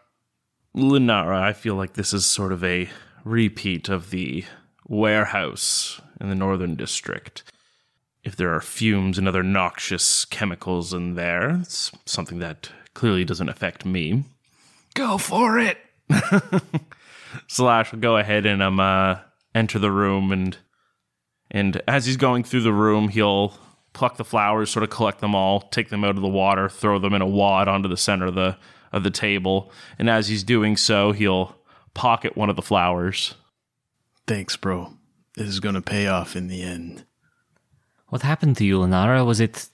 [0.75, 2.89] Lenara, I feel like this is sort of a
[3.23, 4.45] repeat of the
[4.87, 7.43] warehouse in the Northern District.
[8.23, 13.49] If there are fumes and other noxious chemicals in there, it's something that clearly doesn't
[13.49, 14.25] affect me.
[14.93, 15.77] Go for it!
[17.47, 19.17] Slash will go ahead and um uh,
[19.55, 20.57] enter the room and
[21.51, 23.53] and as he's going through the room, he'll
[23.93, 26.99] pluck the flowers, sort of collect them all, take them out of the water, throw
[26.99, 28.57] them in a wad onto the center of the
[28.91, 29.71] of the table.
[29.97, 31.55] And as he's doing so, he'll
[31.93, 33.35] pocket one of the flowers.
[34.27, 34.93] Thanks, bro.
[35.35, 37.05] This is gonna pay off in the end.
[38.07, 39.25] What happened to you, Lenara?
[39.25, 39.69] Was it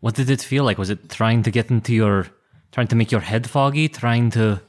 [0.00, 0.78] what did it feel like?
[0.78, 2.26] Was it trying to get into your
[2.70, 4.60] trying to make your head foggy, trying to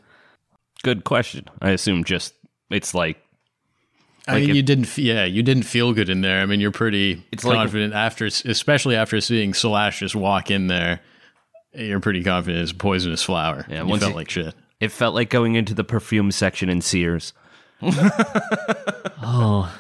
[0.82, 1.46] Good question.
[1.62, 2.34] I assume just
[2.70, 3.18] it's like
[4.30, 4.98] I Like mean, if- you didn't.
[4.98, 6.42] Yeah, you didn't feel good in there.
[6.42, 10.68] I mean, you're pretty It's like- confident after, especially after seeing Slash just walk in
[10.68, 11.00] there.
[11.74, 13.66] You're pretty confident it's a poisonous flower.
[13.70, 14.54] Yeah, you felt you- like shit.
[14.80, 17.34] it felt like going into the perfume section in Sears.
[19.22, 19.72] Oh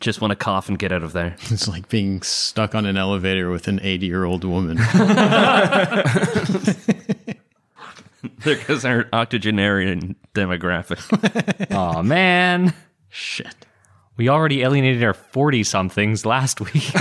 [0.00, 1.36] Just want to cough and get out of there.
[1.50, 4.76] It's like being stuck on an elevator with an 80 year old woman.
[8.40, 11.66] there goes our octogenarian demographic.
[11.70, 12.74] oh man.
[13.08, 13.54] shit.
[14.20, 16.94] We already alienated our 40 somethings last week.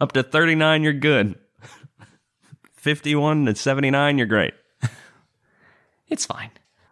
[0.00, 1.36] Up to 39, you're good.
[2.72, 4.52] 51 to 79, you're great.
[6.08, 6.50] it's fine.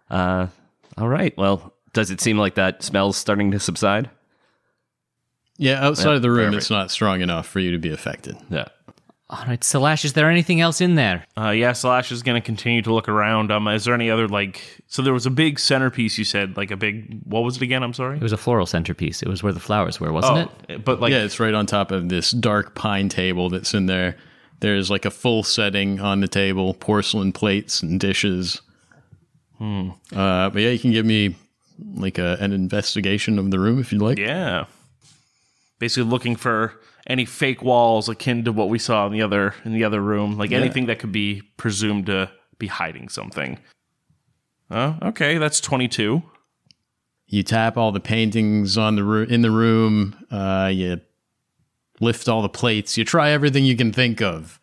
[0.09, 0.47] Uh,
[0.97, 1.37] all right.
[1.37, 4.09] Well, does it seem like that smell's starting to subside?
[5.57, 6.59] Yeah, outside of the room, perfect.
[6.59, 8.37] it's not strong enough for you to be affected.
[8.49, 8.69] Yeah.
[9.35, 11.27] All right, Slash, is there anything else in there?
[11.37, 13.51] Uh, yeah, Slash is going to continue to look around.
[13.51, 14.63] Um, is there any other like?
[14.87, 16.17] So there was a big centerpiece.
[16.17, 17.21] You said like a big.
[17.25, 17.83] What was it again?
[17.83, 18.17] I'm sorry.
[18.17, 19.23] It was a floral centerpiece.
[19.23, 20.85] It was where the flowers were, wasn't it?
[20.85, 24.17] but like yeah, it's right on top of this dark pine table that's in there.
[24.61, 28.63] There's like a full setting on the table, porcelain plates and dishes.
[29.61, 31.35] Uh, but yeah, you can give me
[31.95, 34.19] like a, an investigation of the room if you'd like.
[34.19, 34.67] Yeah.
[35.79, 36.75] Basically looking for
[37.07, 40.39] any fake walls akin to what we saw in the other in the other room,
[40.39, 43.59] like anything that could be presumed to be hiding something.
[44.71, 46.23] Oh, okay, that's 22.
[47.27, 50.17] You tap all the paintings on the roo- in the room.
[50.31, 51.01] Uh, you
[52.01, 52.97] lift all the plates.
[52.97, 54.59] You try everything you can think of,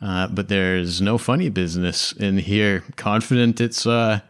[0.00, 2.84] uh, but there's no funny business in here.
[2.96, 4.20] Confident it's uh,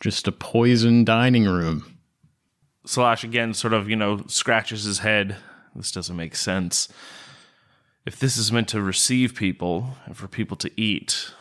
[0.00, 1.98] just a poison dining room.
[2.86, 5.36] Slash again sort of, you know, scratches his head.
[5.74, 6.88] This doesn't make sense.
[8.06, 11.32] If this is meant to receive people and for people to eat,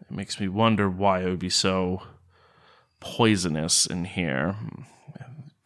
[0.00, 2.02] it makes me wonder why it would be so
[3.00, 4.56] poisonous in here.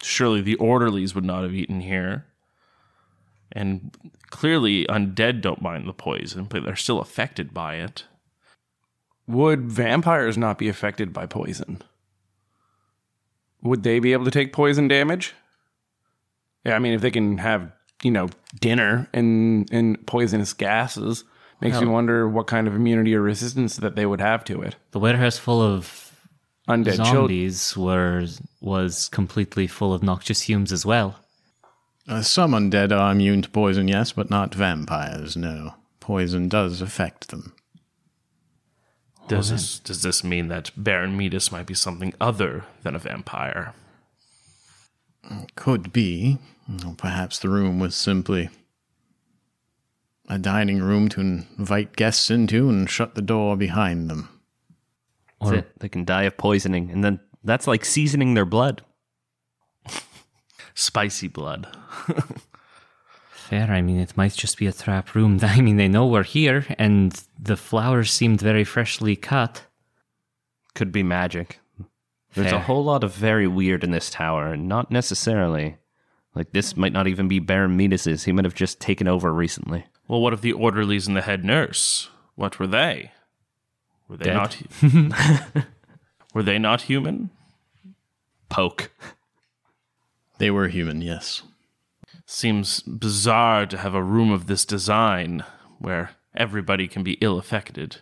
[0.03, 2.27] Surely the orderlies would not have eaten here.
[3.53, 3.97] And
[4.31, 8.05] clearly, undead don't mind the poison, but they're still affected by it.
[9.27, 11.83] Would vampires not be affected by poison?
[13.63, 15.35] Would they be able to take poison damage?
[16.65, 18.29] Yeah, I mean, if they can have you know
[18.61, 21.25] dinner and and poisonous gases,
[21.61, 24.77] makes me wonder what kind of immunity or resistance that they would have to it.
[24.93, 26.11] The warehouse full of
[26.69, 27.15] Undead children.
[27.15, 28.27] zombies were
[28.61, 31.17] was completely full of noxious fumes as well.
[32.09, 35.37] Uh, some undead are immune to poison, yes, but not vampires.
[35.37, 37.55] No, poison does affect them.
[39.29, 43.75] Does this does this mean that Baron Metus might be something other than a vampire?
[45.55, 46.39] Could be.
[46.87, 48.49] Or perhaps the room was simply
[50.29, 54.29] a dining room to invite guests into and shut the door behind them.
[55.41, 55.79] That's it.
[55.81, 58.83] They can die of poisoning, and then that's like seasoning their blood.
[60.75, 61.67] Spicy blood.
[63.31, 63.73] Fair.
[63.73, 65.41] I mean, it might just be a trap room.
[65.43, 69.65] I mean, they know we're here, and the flowers seemed very freshly cut.
[70.75, 71.59] Could be magic.
[72.35, 75.79] There's a whole lot of very weird in this tower, and not necessarily.
[76.35, 78.25] Like this might not even be Baron Metus's.
[78.25, 79.87] He might have just taken over recently.
[80.07, 82.09] Well, what of the orderlies and the head nurse?
[82.37, 83.13] What were they?
[84.09, 84.35] Were they Dead.
[84.35, 84.55] not?
[84.55, 85.11] hu-
[86.35, 87.31] were they not human?
[88.49, 88.91] Poke.
[90.39, 91.43] They were human, yes.
[92.27, 95.45] Seems bizarre to have a room of this design
[95.79, 97.99] where everybody can be ill affected.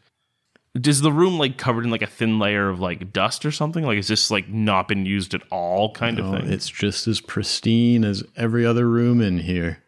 [0.74, 3.85] Is the room like covered in like a thin layer of like dust or something?
[3.85, 6.52] Like is this like not been used at all kind No, of thing?
[6.52, 9.83] it's just as pristine as every other room in here.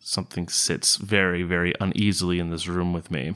[0.00, 3.34] Something sits very, very uneasily in this room with me.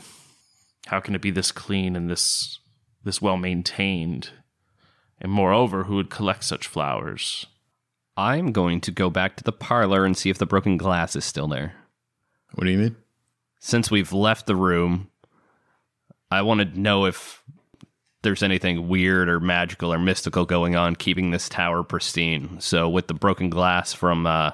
[0.87, 2.59] How can it be this clean and this
[3.05, 4.31] this well maintained?
[5.21, 7.47] And moreover, who would collect such flowers?
[8.16, 11.25] I'm going to go back to the parlor and see if the broken glass is
[11.25, 11.75] still there.
[12.55, 12.97] What do you mean?
[13.61, 15.11] Since we've left the room,
[16.31, 17.43] I want to know if
[18.23, 22.61] there's anything weird or magical or mystical going on keeping this tower pristine.
[22.61, 24.51] So with the broken glass from uh,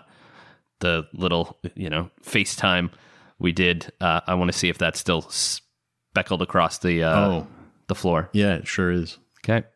[0.81, 2.91] the little, you know, FaceTime
[3.39, 7.47] we did, uh, I want to see if that's still speckled across the uh, Oh.
[7.89, 8.29] the floor.
[8.33, 9.17] Yeah, it sure is.
[9.45, 9.67] Okay.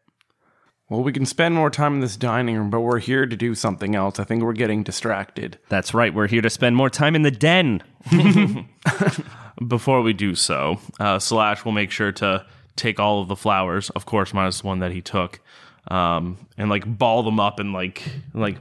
[0.89, 3.57] Well, we can spend more time in this dining room, but we're here to do
[3.57, 4.21] something else.
[4.21, 5.59] I think we're getting distracted.
[5.69, 6.15] That's right.
[6.15, 7.83] We're here to spend more time in the den.
[9.67, 12.45] Before we do so, uh, Slash will make sure to
[12.77, 15.41] take all of the flowers, of course, minus one that he took,
[15.89, 18.03] um, and like ball them up and like
[18.35, 18.57] like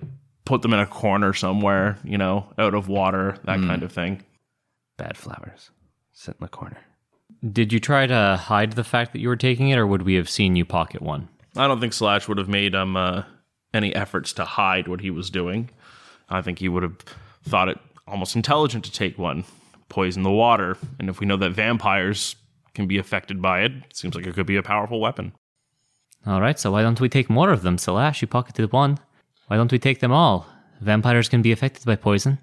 [0.45, 4.23] put them in a corner somewhere, you know, out of water, that kind of thing.
[4.97, 5.71] Bad flowers.
[6.13, 6.77] Sit in the corner.
[7.51, 10.13] Did you try to hide the fact that you were taking it, or would we
[10.15, 11.27] have seen you pocket one?
[11.57, 13.23] I don't think Slash would have made um uh,
[13.73, 15.69] any efforts to hide what he was doing.
[16.29, 16.97] I think he would have
[17.43, 17.77] thought it
[18.07, 19.43] almost intelligent to take one,
[19.89, 22.35] poison the water, and if we know that vampires
[22.73, 25.33] can be affected by it, it seems like it could be a powerful weapon.
[26.25, 27.77] All right, so why don't we take more of them?
[27.77, 28.97] Salash, you pocketed one.
[29.47, 30.47] Why don't we take them all?
[30.81, 32.39] Vampires can be affected by poison.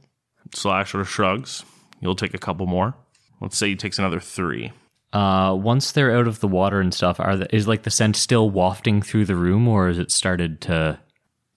[0.55, 1.65] Slash sort of shrugs.
[2.01, 2.95] You'll take a couple more.
[3.41, 4.73] Let's say he takes another three.
[5.13, 8.17] Uh, once they're out of the water and stuff, are the, is like the scent
[8.17, 10.99] still wafting through the room, or has it started to?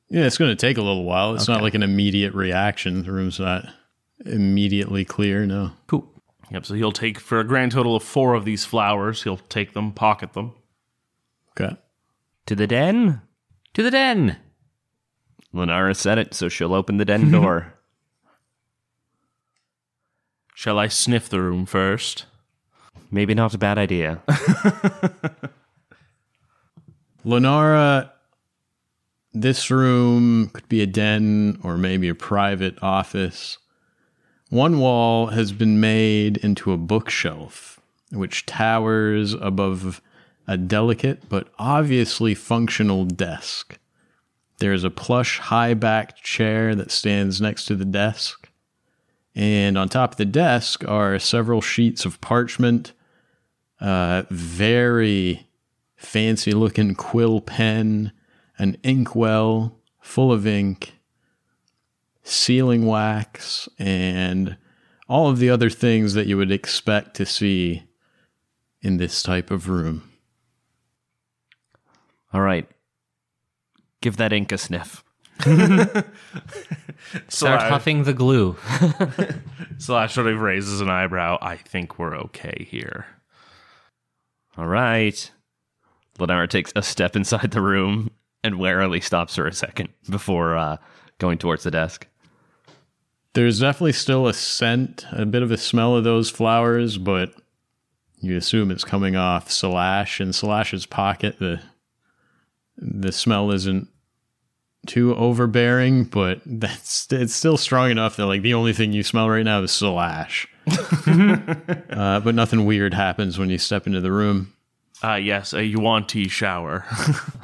[0.09, 1.35] Yeah, it's going to take a little while.
[1.35, 3.03] It's not like an immediate reaction.
[3.03, 3.65] The room's not
[4.23, 5.71] immediately clear, no.
[5.87, 6.07] Cool.
[6.51, 9.23] Yep, so he'll take for a grand total of four of these flowers.
[9.23, 10.53] He'll take them, pocket them.
[11.51, 11.75] Okay.
[12.45, 13.21] To the den?
[13.73, 14.37] To the den.
[15.53, 17.73] Lenara said it, so she'll open the den door.
[20.53, 22.25] Shall I sniff the room first?
[23.11, 24.21] Maybe not a bad idea.
[27.25, 28.11] Lenara,
[29.33, 33.57] this room could be a den or maybe a private office.
[34.49, 37.79] One wall has been made into a bookshelf,
[38.11, 40.01] which towers above
[40.47, 43.79] a delicate but obviously functional desk.
[44.59, 48.49] There's a plush high backed chair that stands next to the desk.
[49.33, 52.93] And on top of the desk are several sheets of parchment,
[53.81, 55.47] uh, very
[55.97, 58.13] fancy looking quill pen,
[58.57, 60.94] an inkwell full of ink,
[62.25, 64.57] sealing wax, and
[65.07, 67.83] all of the other things that you would expect to see
[68.81, 70.09] in this type of room.
[72.33, 72.67] All right.
[74.01, 75.03] Give that ink a sniff.
[75.39, 76.05] Start
[77.27, 78.57] Slash, huffing the glue.
[79.77, 81.37] Slash sort of raises an eyebrow.
[81.41, 83.05] I think we're okay here.
[84.57, 85.31] All right.
[86.17, 88.09] Lenara takes a step inside the room
[88.43, 90.77] and warily stops for a second before uh,
[91.19, 92.07] going towards the desk.
[93.35, 97.33] There's definitely still a scent, a bit of a smell of those flowers, but
[98.21, 101.37] you assume it's coming off Slash in Slash's pocket.
[101.39, 101.61] The
[102.77, 103.89] the smell isn't
[104.87, 109.29] too overbearing, but that's it's still strong enough that like the only thing you smell
[109.29, 110.47] right now is Slash.
[111.05, 114.53] uh, but nothing weird happens when you step into the room.
[115.03, 116.85] Ah, yes, a Yuan-Ti shower.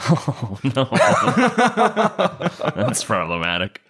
[0.04, 0.86] Oh no,
[2.76, 3.82] that's problematic.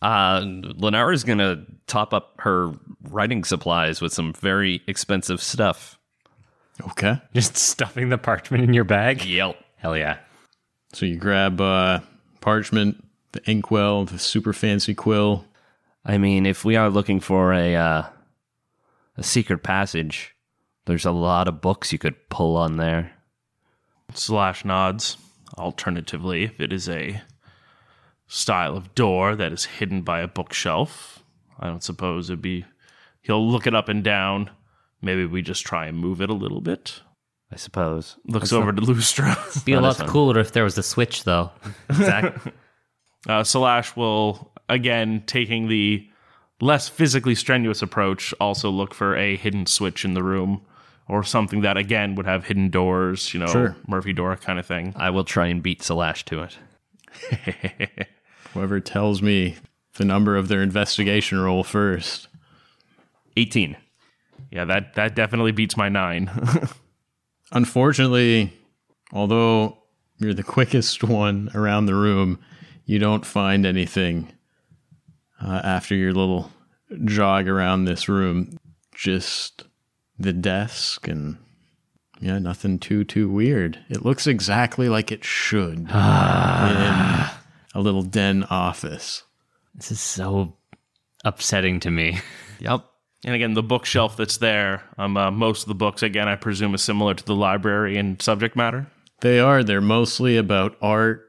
[0.00, 2.72] Uh, Lenara's going to top up her
[3.02, 5.98] writing supplies with some very expensive stuff.
[6.90, 7.20] Okay.
[7.34, 9.24] Just stuffing the parchment in your bag.
[9.24, 9.56] Yep.
[9.76, 10.18] Hell yeah.
[10.92, 12.00] So you grab uh,
[12.40, 15.44] parchment, the inkwell, the super fancy quill.
[16.04, 18.02] I mean, if we are looking for a uh,
[19.16, 20.34] a secret passage,
[20.86, 23.12] there's a lot of books you could pull on there.
[24.14, 25.18] Slash nods.
[25.56, 27.20] Alternatively, if it is a
[28.28, 31.24] style of door that is hidden by a bookshelf,
[31.58, 32.64] I don't suppose it'd be.
[33.22, 34.50] He'll look it up and down.
[35.02, 37.00] Maybe we just try and move it a little bit.
[37.50, 38.16] I suppose.
[38.26, 39.64] Looks over to Lustra.
[39.64, 41.50] Be a lot cooler if there was a switch, though.
[41.88, 42.52] Exactly.
[43.26, 46.06] Uh, Slash will, again, taking the
[46.60, 50.60] less physically strenuous approach, also look for a hidden switch in the room
[51.08, 53.76] or something that, again, would have hidden doors, you know, Sure.
[53.86, 54.92] Murphy door kind of thing.
[54.96, 56.58] I will try and beat Salash to it.
[58.58, 59.54] Whoever tells me
[59.98, 62.26] the number of their investigation roll first.
[63.36, 63.76] 18.
[64.50, 66.28] Yeah, that, that definitely beats my nine.
[67.52, 68.52] Unfortunately,
[69.12, 69.78] although
[70.18, 72.40] you're the quickest one around the room,
[72.84, 74.32] you don't find anything
[75.40, 76.50] uh, after your little
[77.04, 78.58] jog around this room.
[78.92, 79.66] Just
[80.18, 81.38] the desk and
[82.20, 83.78] yeah, nothing too too weird.
[83.88, 85.86] It looks exactly like it should in
[87.74, 89.22] a little den office.
[89.74, 90.56] This is so
[91.24, 92.18] upsetting to me.
[92.60, 92.84] Yep.
[93.24, 96.74] and again, the bookshelf that's there, um, uh, most of the books, again, I presume
[96.74, 98.88] is similar to the library in subject matter.
[99.20, 99.62] They are.
[99.62, 101.24] They're mostly about art,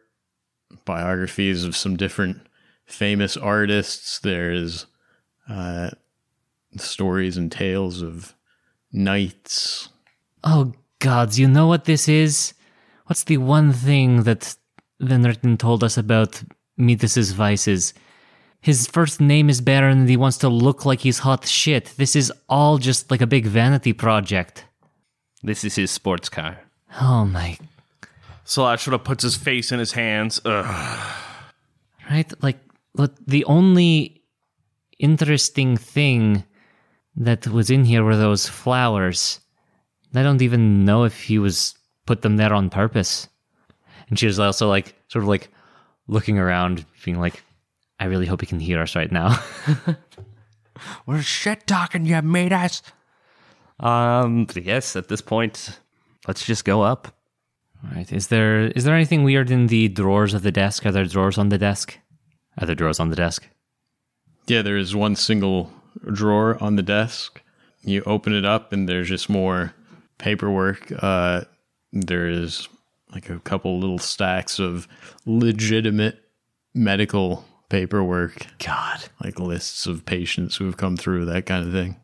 [0.85, 2.47] biographies of some different
[2.87, 4.17] famous artists.
[4.17, 4.87] There's
[5.47, 5.91] uh,
[6.77, 8.33] stories and tales of
[8.91, 9.89] knights.
[10.43, 12.53] Oh, gods, you know what this is?
[13.05, 14.55] What's the one thing that
[14.99, 16.43] Van Richten told us about
[16.77, 17.93] Metus' vices?
[18.61, 21.93] His first name is Baron and he wants to look like he's hot shit.
[21.97, 24.65] This is all just like a big vanity project.
[25.41, 26.59] This is his sports car.
[26.99, 27.57] Oh my.
[28.43, 30.41] Slash sort of puts his face in his hands.
[30.43, 31.15] Ugh.
[32.09, 32.33] Right?
[32.43, 32.57] Like,
[32.95, 34.23] look, the only
[34.97, 36.43] interesting thing
[37.15, 39.39] that was in here were those flowers.
[40.13, 41.75] I don't even know if he was
[42.05, 43.29] put them there on purpose.
[44.09, 45.49] And she was also like, sort of like
[46.07, 47.43] looking around, being like,
[47.99, 49.43] I really hope he can hear us right now.
[51.05, 52.81] We're shit talking you, Metus.
[53.79, 55.79] Um, yes, at this point,
[56.27, 57.13] let's just go up.
[57.93, 58.11] right.
[58.11, 60.85] Is there is there anything weird in the drawers of the desk?
[60.85, 61.97] Are there drawers on the desk?
[62.57, 63.47] Are there drawers on the desk?
[64.47, 65.71] Yeah, there is one single
[66.11, 67.41] drawer on the desk.
[67.81, 69.73] You open it up, and there's just more
[70.17, 70.91] paperwork.
[71.01, 71.43] Uh,
[71.93, 72.67] there is
[73.13, 74.87] like a couple little stacks of
[75.25, 76.23] legitimate
[76.73, 78.45] medical paperwork.
[78.63, 79.03] God.
[79.23, 81.97] like lists of patients who have come through that kind of thing.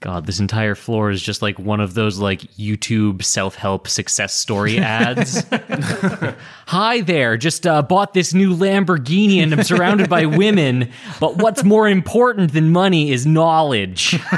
[0.00, 4.78] God, this entire floor is just like one of those like YouTube self-help success story
[4.78, 5.44] ads.
[6.66, 11.64] Hi there, just uh, bought this new Lamborghini and I'm surrounded by women, but what's
[11.64, 14.20] more important than money is knowledge.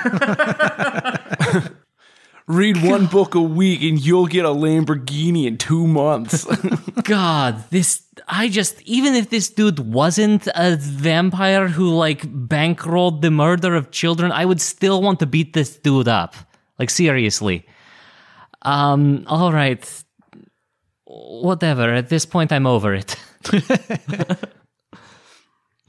[2.47, 6.45] Read one book a week and you'll get a Lamborghini in two months.
[7.05, 13.30] God, this I just even if this dude wasn't a vampire who like bankrolled the
[13.30, 16.34] murder of children, I would still want to beat this dude up.
[16.78, 17.66] Like seriously.
[18.62, 19.84] Um all right.
[21.05, 21.93] whatever.
[21.93, 23.16] At this point, I'm over it.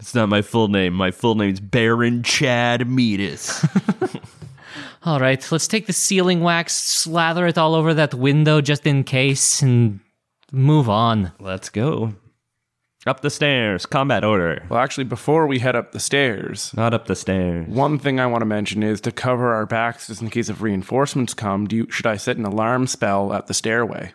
[0.01, 0.93] It's not my full name.
[0.93, 3.63] My full name's Baron Chad Metus.
[5.03, 9.03] All right, let's take the sealing wax, slather it all over that window just in
[9.03, 9.99] case, and
[10.51, 11.31] move on.
[11.39, 12.13] Let's go.
[13.07, 13.87] Up the stairs.
[13.87, 14.63] Combat order.
[14.69, 17.67] Well, actually, before we head up the stairs, Not up the stairs.
[17.67, 20.61] one thing I want to mention is to cover our backs just in case of
[20.61, 21.65] reinforcements come.
[21.65, 24.13] Do you, should I set an alarm spell at the stairway?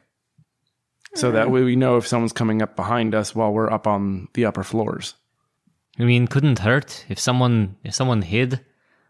[1.14, 4.28] So that way we know if someone's coming up behind us while we're up on
[4.34, 5.14] the upper floors.
[5.98, 8.60] I mean, couldn't hurt if someone if someone hid.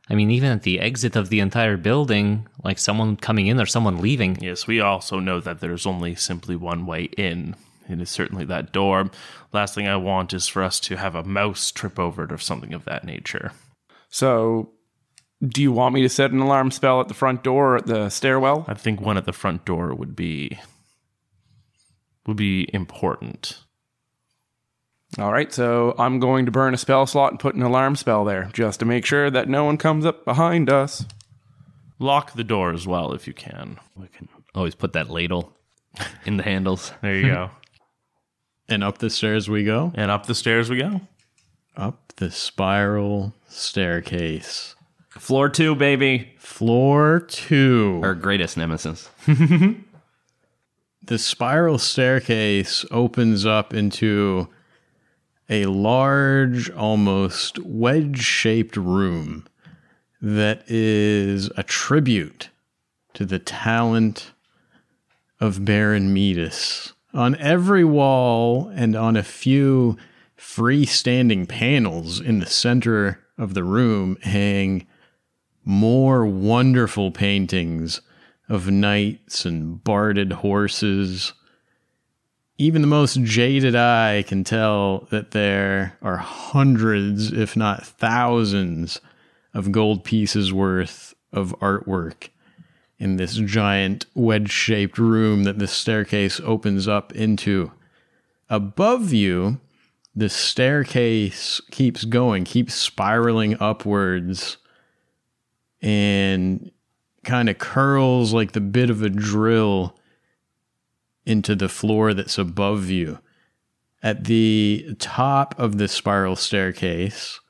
[0.09, 3.67] I mean, even at the exit of the entire building, like someone coming in or
[3.67, 4.39] someone leaving.
[4.41, 7.57] Yes, we also know that there's only simply one way in.
[7.89, 9.11] And It is certainly that door.
[9.53, 12.39] Last thing I want is for us to have a mouse trip over it or
[12.39, 13.53] something of that nature.
[14.09, 14.71] So,
[15.47, 17.87] do you want me to set an alarm spell at the front door or at
[17.87, 18.65] the stairwell?
[18.69, 20.59] I think one at the front door would be
[22.27, 23.59] would be important.
[25.19, 28.25] All right, so I'm going to burn a spell slot and put an alarm spell
[28.25, 31.07] there just to make sure that no one comes up behind us.
[31.99, 33.79] Lock the door as well if you can.
[33.97, 35.53] We can always put that ladle
[36.27, 36.93] in the handles.
[37.03, 37.51] There you go.
[38.69, 39.93] And up the stairs we go.
[39.95, 41.01] and up the stairs we go.
[41.77, 44.75] Up the spiral staircase.
[45.11, 46.33] Floor two, baby.
[46.41, 48.01] Floor two.
[48.03, 49.09] Our greatest nemesis.
[51.03, 54.49] The spiral staircase opens up into
[55.49, 59.47] a large, almost wedge shaped room
[60.21, 62.51] that is a tribute
[63.15, 64.33] to the talent
[65.41, 66.93] of Baron Metus.
[67.15, 69.97] On every wall and on a few
[70.39, 74.87] freestanding panels in the center of the room hang
[75.65, 78.01] more wonderful paintings
[78.49, 81.33] of knights and barded horses.
[82.59, 89.01] Even the most jaded eye can tell that there are hundreds, if not thousands,
[89.53, 92.31] of gold pieces worth of artwork
[92.99, 97.71] in this giant wedge shaped room that this staircase opens up into.
[98.49, 99.61] Above you,
[100.15, 104.57] the staircase keeps going, keeps spiraling upwards,
[105.83, 106.71] and
[107.25, 109.95] kind of curls like the bit of a drill
[111.27, 113.19] into the floor that's above you.
[114.03, 117.41] At the top of the spiral staircase,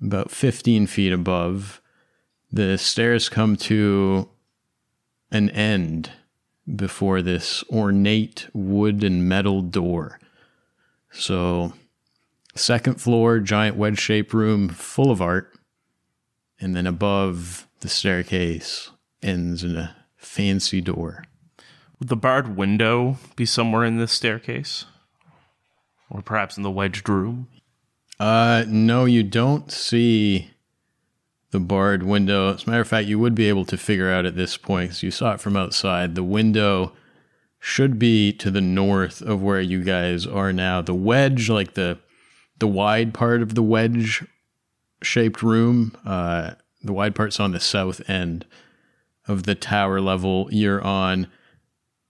[0.00, 1.80] about 15 feet above,
[2.52, 4.28] the stairs come to
[5.30, 6.10] an end
[6.74, 10.20] before this ornate wood and metal door.
[11.10, 11.72] So,
[12.54, 15.52] second floor, giant wedge shaped room full of art.
[16.60, 18.90] And then above the staircase
[19.22, 21.24] ends in a fancy door.
[21.98, 24.84] Would the barred window be somewhere in this staircase?
[26.10, 27.48] Or perhaps in the wedged room?
[28.20, 30.50] Uh, no, you don't see
[31.50, 32.54] the barred window.
[32.54, 34.90] As a matter of fact, you would be able to figure out at this point,
[34.90, 36.14] because you saw it from outside.
[36.14, 36.92] The window
[37.58, 40.82] should be to the north of where you guys are now.
[40.82, 41.98] The wedge, like the
[42.58, 44.24] the wide part of the wedge
[45.02, 48.46] shaped room, uh, the wide part's on the south end
[49.26, 51.26] of the tower level you're on.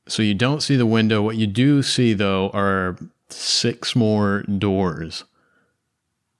[0.08, 1.22] So you don't see the window.
[1.22, 2.96] What you do see, though, are
[3.28, 5.24] six more doors.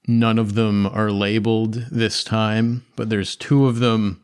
[0.07, 4.23] None of them are labeled this time, but there's two of them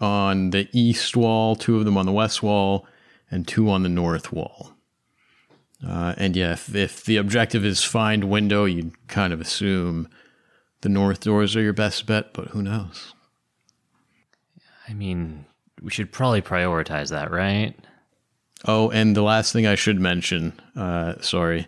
[0.00, 2.86] on the east wall, two of them on the west wall,
[3.30, 4.72] and two on the north wall.
[5.86, 10.08] Uh, and yeah, if, if the objective is find window, you'd kind of assume
[10.80, 13.14] the north doors are your best bet, but who knows?
[14.88, 15.46] I mean,
[15.80, 17.74] we should probably prioritize that, right?
[18.64, 21.66] Oh, and the last thing I should mention, uh, sorry,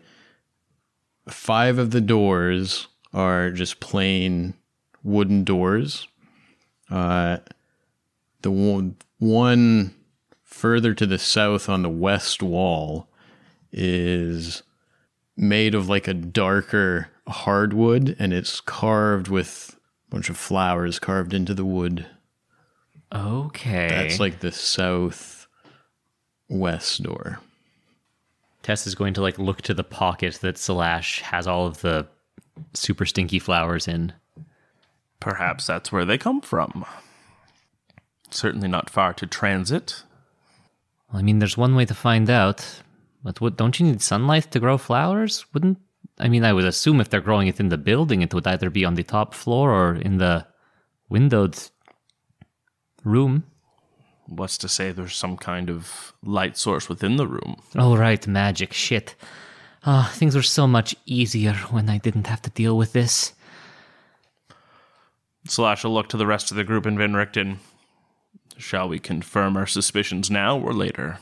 [1.28, 4.54] five of the doors are just plain
[5.02, 6.06] wooden doors.
[6.90, 7.38] Uh,
[8.42, 9.94] the one, one
[10.42, 13.08] further to the south on the west wall
[13.72, 14.62] is
[15.36, 19.76] made of like a darker hardwood, and it's carved with
[20.06, 22.06] a bunch of flowers carved into the wood.
[23.12, 23.88] Okay.
[23.88, 25.43] That's like the south
[26.54, 27.40] west door.
[28.62, 32.06] Tess is going to like look to the pocket that Slash has all of the
[32.72, 34.12] super stinky flowers in.
[35.20, 36.84] Perhaps that's where they come from.
[38.30, 40.02] Certainly not far to transit.
[41.10, 42.82] Well, I mean, there's one way to find out,
[43.22, 43.56] but what?
[43.56, 45.44] Don't you need sunlight to grow flowers?
[45.52, 45.78] Wouldn't
[46.18, 46.44] I mean?
[46.44, 48.94] I would assume if they're growing it in the building, it would either be on
[48.94, 50.46] the top floor or in the
[51.08, 51.58] windowed
[53.04, 53.44] room.
[54.26, 57.56] What's to say there's some kind of light source within the room?
[57.76, 58.72] Oh, right, magic.
[58.72, 59.14] Shit.
[59.84, 63.34] Ah, things were so much easier when I didn't have to deal with this.
[65.46, 67.58] Slash will look to the rest of the group in Van Richten.
[68.56, 71.18] Shall we confirm our suspicions now or later?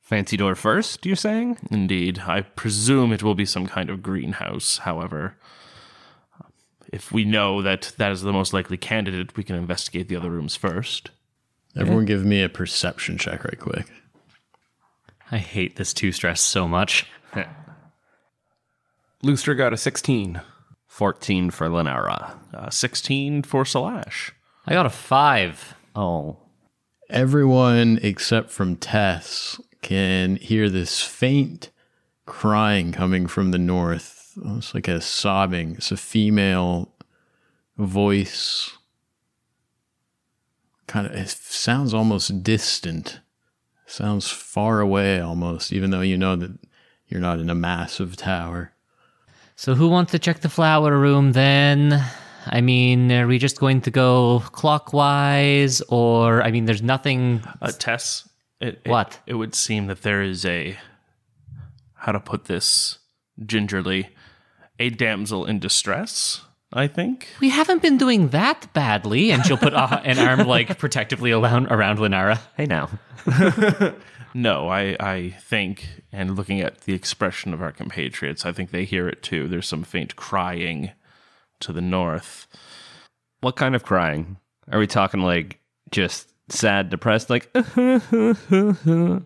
[0.00, 1.58] Fancy door first, you're saying?
[1.70, 4.78] Indeed, I presume it will be some kind of greenhouse.
[4.78, 5.36] However,
[6.90, 10.30] if we know that that is the most likely candidate, we can investigate the other
[10.30, 11.10] rooms first.
[11.76, 13.86] Everyone give me a perception check right quick.
[15.30, 17.06] I hate this two stress so much.
[19.22, 20.40] Lustra got a 16.
[20.86, 22.36] 14 for Lenara.
[22.52, 24.32] Uh, 16 for Salash.
[24.66, 25.74] I got a five.
[25.94, 26.38] Oh.
[27.10, 31.70] Everyone except from Tess can hear this faint
[32.26, 34.32] crying coming from the north.
[34.42, 35.76] Almost like a sobbing.
[35.76, 36.92] It's a female
[37.76, 38.77] voice.
[40.88, 43.20] Kind of, it sounds almost distant.
[43.86, 46.50] Sounds far away almost, even though you know that
[47.06, 48.72] you're not in a massive tower.
[49.54, 52.04] So, who wants to check the flower room then?
[52.46, 55.80] I mean, are we just going to go clockwise?
[55.88, 57.42] Or, I mean, there's nothing.
[57.60, 58.28] Uh, Tess,
[58.60, 59.18] it, it- What?
[59.26, 60.76] It, would seem that there is a,
[61.94, 62.98] how to put this
[63.44, 64.10] gingerly,
[64.78, 66.42] a damsel in distress,
[66.72, 67.28] I think.
[67.40, 69.30] We haven't been doing that badly.
[69.30, 72.40] And she'll put a, an arm, like, protectively around, around Lenara.
[72.56, 72.90] Hey now.
[74.34, 78.84] No, I, I think, and looking at the expression of our compatriots, I think they
[78.84, 79.48] hear it too.
[79.48, 80.92] There's some faint crying
[81.60, 82.46] to the north.
[83.40, 84.36] What kind of crying?
[84.70, 85.60] Are we talking like
[85.90, 89.24] just sad, depressed, like, or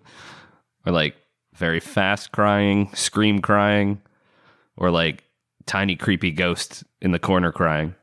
[0.86, 1.16] like
[1.54, 4.00] very fast crying, scream crying,
[4.76, 5.24] or like
[5.66, 7.94] tiny, creepy ghost in the corner crying?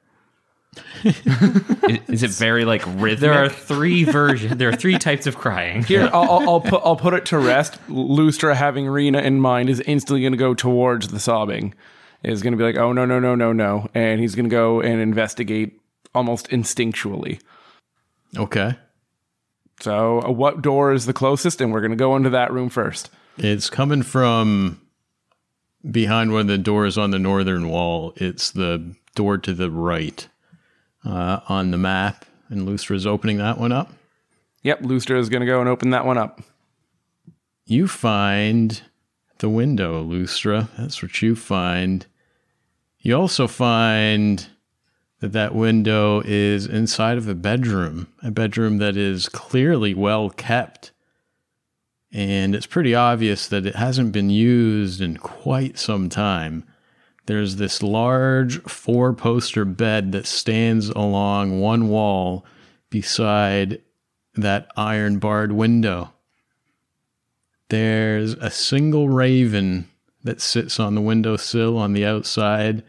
[1.04, 3.20] is, is it very like rhythmic?
[3.20, 4.58] There are three versions.
[4.58, 5.84] There are three types of crying.
[5.84, 7.80] Here, I'll, I'll, I'll put I'll put it to rest.
[7.88, 11.74] Lustra, having Rena in mind, is instantly going to go towards the sobbing.
[12.22, 14.54] Is going to be like, oh no no no no no, and he's going to
[14.54, 15.80] go and investigate
[16.14, 17.42] almost instinctually.
[18.38, 18.76] Okay.
[19.80, 21.62] So, uh, what door is the closest?
[21.62, 23.10] And we're going to go into that room first.
[23.38, 24.82] It's coming from
[25.90, 28.14] behind one of the doors on the northern wall.
[28.16, 30.28] It's the door to the right
[31.06, 33.92] uh, on the map, and Lustra's opening that one up.
[34.64, 36.42] Yep, Lustra is going to go and open that one up.
[37.66, 38.82] You find
[39.38, 40.68] the window, Lustra.
[40.78, 42.06] That's what you find.
[43.00, 44.48] You also find
[45.22, 50.92] that that window is inside of a bedroom, a bedroom that is clearly well kept.
[52.12, 56.64] And it's pretty obvious that it hasn't been used in quite some time.
[57.28, 62.46] There's this large four poster bed that stands along one wall
[62.90, 63.82] beside
[64.34, 66.12] that iron barred window.
[67.70, 69.88] There's a single raven
[70.24, 72.84] that sits on the windowsill on the outside,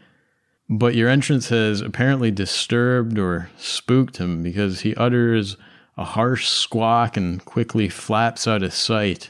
[0.67, 5.55] but your entrance has apparently disturbed or spooked him because he utters
[6.01, 9.29] a harsh squawk and quickly flaps out of sight.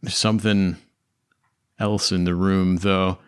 [0.00, 0.78] There's something
[1.78, 3.18] else in the room, though.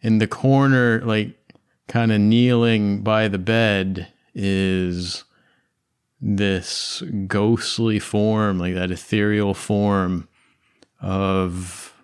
[0.00, 1.38] In the corner, like
[1.86, 5.24] kind of kneeling by the bed, is
[6.20, 10.28] this ghostly form, like that ethereal form
[11.00, 11.94] of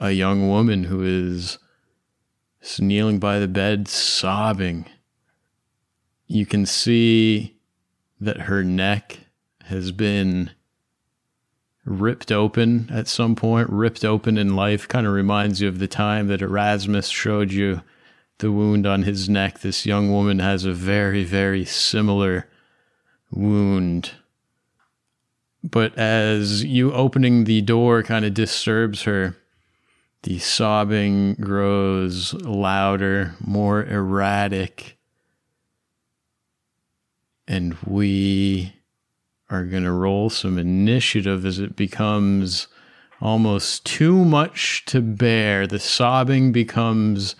[0.00, 1.58] a young woman who is
[2.80, 4.86] kneeling by the bed, sobbing.
[6.26, 7.57] You can see
[8.20, 9.20] that her neck
[9.64, 10.50] has been
[11.84, 14.88] ripped open at some point, ripped open in life.
[14.88, 17.82] Kind of reminds you of the time that Erasmus showed you
[18.38, 19.60] the wound on his neck.
[19.60, 22.46] This young woman has a very, very similar
[23.30, 24.12] wound.
[25.64, 29.36] But as you opening the door kind of disturbs her,
[30.22, 34.97] the sobbing grows louder, more erratic.
[37.48, 38.74] And we
[39.50, 42.68] are going to roll some initiative as it becomes
[43.20, 45.66] almost too much to bear.
[45.66, 47.34] The sobbing becomes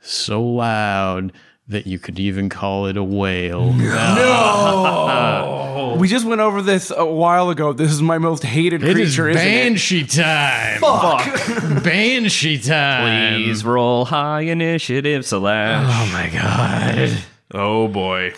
[0.00, 1.32] so loud
[1.68, 3.72] that you could even call it a wail.
[5.98, 7.72] We just went over this a while ago.
[7.72, 9.44] This is my most hated It is creature, isn't it?
[9.44, 10.80] Banshee time.
[10.80, 11.84] Fuck.
[11.84, 13.42] Banshee time.
[13.42, 15.86] Please roll high initiative, Slash.
[15.86, 17.18] Oh my god.
[17.52, 18.34] Oh boy.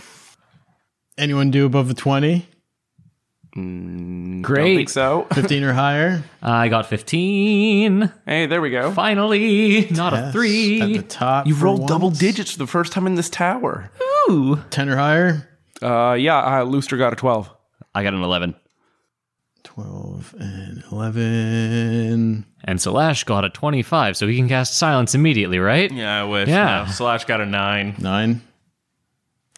[1.17, 2.47] Anyone do above a 20?
[3.55, 4.77] Don't Great.
[4.77, 5.27] think so.
[5.33, 6.25] 15 or higher?
[6.43, 8.13] I got 15.
[8.27, 8.91] Hey, there we go.
[8.91, 11.47] Finally, not a Yes, At the top.
[11.47, 12.19] You for rolled double once.
[12.19, 13.91] digits for the first time in this tower.
[14.29, 14.59] Ooh.
[14.71, 15.49] 10 or higher?
[15.81, 17.49] Uh, yeah, uh, Lustra got a 12.
[17.95, 18.57] I got an 11.
[19.63, 22.45] 12 and 11.
[22.65, 25.91] And Slash got a 25, so he can cast silence immediately, right?
[25.93, 26.49] Yeah, I wish.
[26.49, 26.85] Yeah.
[26.87, 27.95] No, Slash got a nine.
[27.99, 28.43] 9.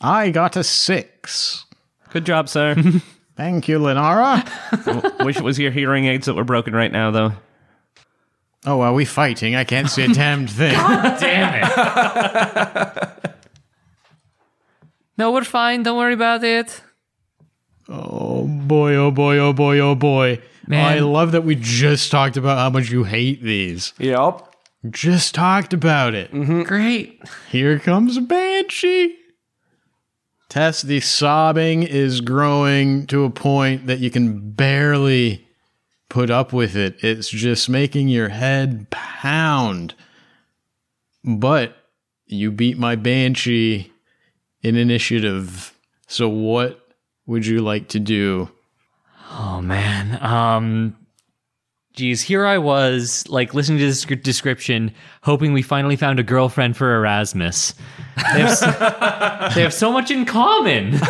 [0.00, 1.64] I got a 6.
[2.10, 2.74] Good job, sir.
[3.36, 4.44] Thank you, Lenara.
[5.24, 7.32] Wish it was your hearing aids that were broken right now, though.
[8.64, 9.54] oh, are we fighting?
[9.54, 10.74] I can't see a damned thing.
[10.76, 13.34] God Damn it.
[15.18, 15.82] no, we're fine.
[15.82, 16.80] Don't worry about it.
[17.88, 20.40] Oh boy, oh boy, oh boy, oh boy.
[20.66, 20.84] Man.
[20.84, 23.92] I love that we just talked about how much you hate these.
[23.98, 24.54] Yep.
[24.90, 26.32] Just talked about it.
[26.64, 27.22] Great.
[27.50, 29.16] Here comes Banshee.
[30.48, 35.46] Tess, the sobbing is growing to a point that you can barely
[36.08, 37.02] put up with it.
[37.02, 39.94] It's just making your head pound.
[41.24, 41.76] But
[42.26, 43.92] you beat my Banshee
[44.62, 45.76] in initiative.
[46.06, 46.80] So, what
[47.26, 48.50] would you like to do?
[49.30, 50.22] Oh man.
[50.22, 50.96] Um
[51.96, 56.76] geez, here I was like listening to this description hoping we finally found a girlfriend
[56.76, 57.74] for Erasmus.
[58.34, 58.66] They have so,
[59.54, 60.92] they have so much in common.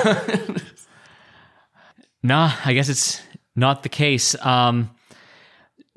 [2.23, 3.21] nah, I guess it's
[3.55, 4.35] not the case.
[4.45, 4.91] Um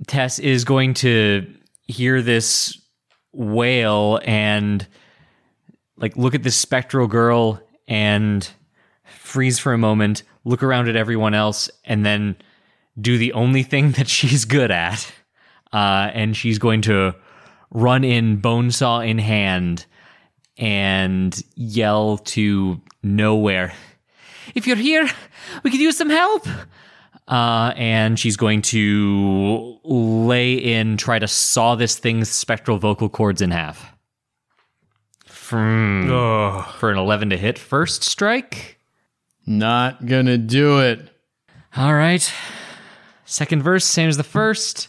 [0.07, 1.45] Tess is going to
[1.87, 2.79] hear this
[3.33, 4.87] wail and
[5.97, 8.49] like look at this spectral girl and
[9.03, 12.37] freeze for a moment, look around at everyone else, and then
[13.01, 15.11] do the only thing that she's good at.
[15.71, 17.13] Uh, and she's going to
[17.71, 19.85] run in, bone saw in hand,
[20.57, 23.73] and yell to nowhere.
[24.55, 25.07] If you're here,
[25.63, 26.47] we could use some help.
[27.27, 33.41] Uh, and she's going to lay in, try to saw this thing's spectral vocal cords
[33.41, 33.95] in half.
[35.27, 36.07] From,
[36.79, 38.79] for an 11 to hit first strike.
[39.45, 41.09] Not gonna do it.
[41.75, 42.31] All right.
[43.29, 44.87] Second verse, same as the first.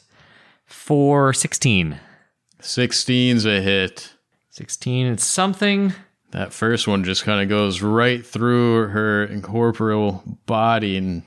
[0.64, 2.00] For 16.
[2.62, 4.14] 16's a hit.
[4.48, 5.92] 16, it's something.
[6.30, 11.22] That first one just kind of goes right through her incorporeal body and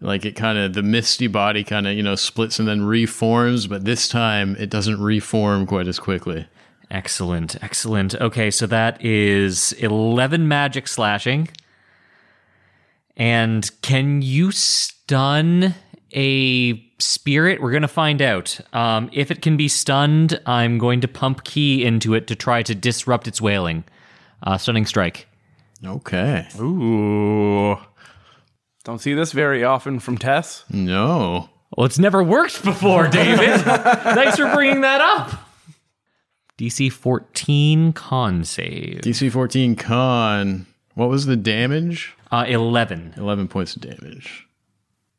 [0.00, 3.66] like it kind of the misty body kind of, you know, splits and then reforms,
[3.66, 6.46] but this time it doesn't reform quite as quickly.
[6.90, 8.14] Excellent, excellent.
[8.14, 11.50] Okay, so that is 11 magic slashing.
[13.14, 15.74] And can you stun
[16.14, 17.60] a spirit?
[17.60, 18.60] We're going to find out.
[18.72, 22.62] Um, if it can be stunned, I'm going to pump ki into it to try
[22.62, 23.84] to disrupt its wailing.
[24.42, 25.26] Uh, stunning strike.
[25.84, 26.46] Okay.
[26.58, 27.78] Ooh.
[28.84, 30.64] Don't see this very often from Tess.
[30.70, 31.50] No.
[31.76, 33.60] Well, it's never worked before, David.
[33.60, 35.32] Thanks for bringing that up.
[36.58, 39.00] DC 14 con save.
[39.02, 40.66] DC 14 con.
[40.94, 42.14] What was the damage?
[42.30, 43.14] Uh, 11.
[43.16, 44.46] 11 points of damage.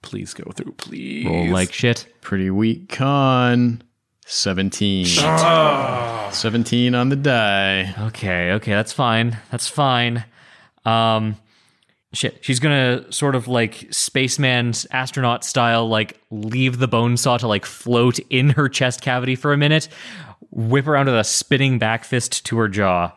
[0.01, 1.25] Please go through, please.
[1.25, 2.07] Roll like shit.
[2.21, 3.83] Pretty weak con.
[4.25, 5.05] 17.
[5.05, 7.93] 17 on the die.
[8.07, 9.37] Okay, okay, that's fine.
[9.51, 10.23] That's fine.
[10.85, 11.35] Um
[12.13, 17.47] shit, she's gonna sort of like spaceman's astronaut style, like leave the bone saw to
[17.47, 19.87] like float in her chest cavity for a minute,
[20.49, 23.11] whip around with a spinning back fist to her jaw.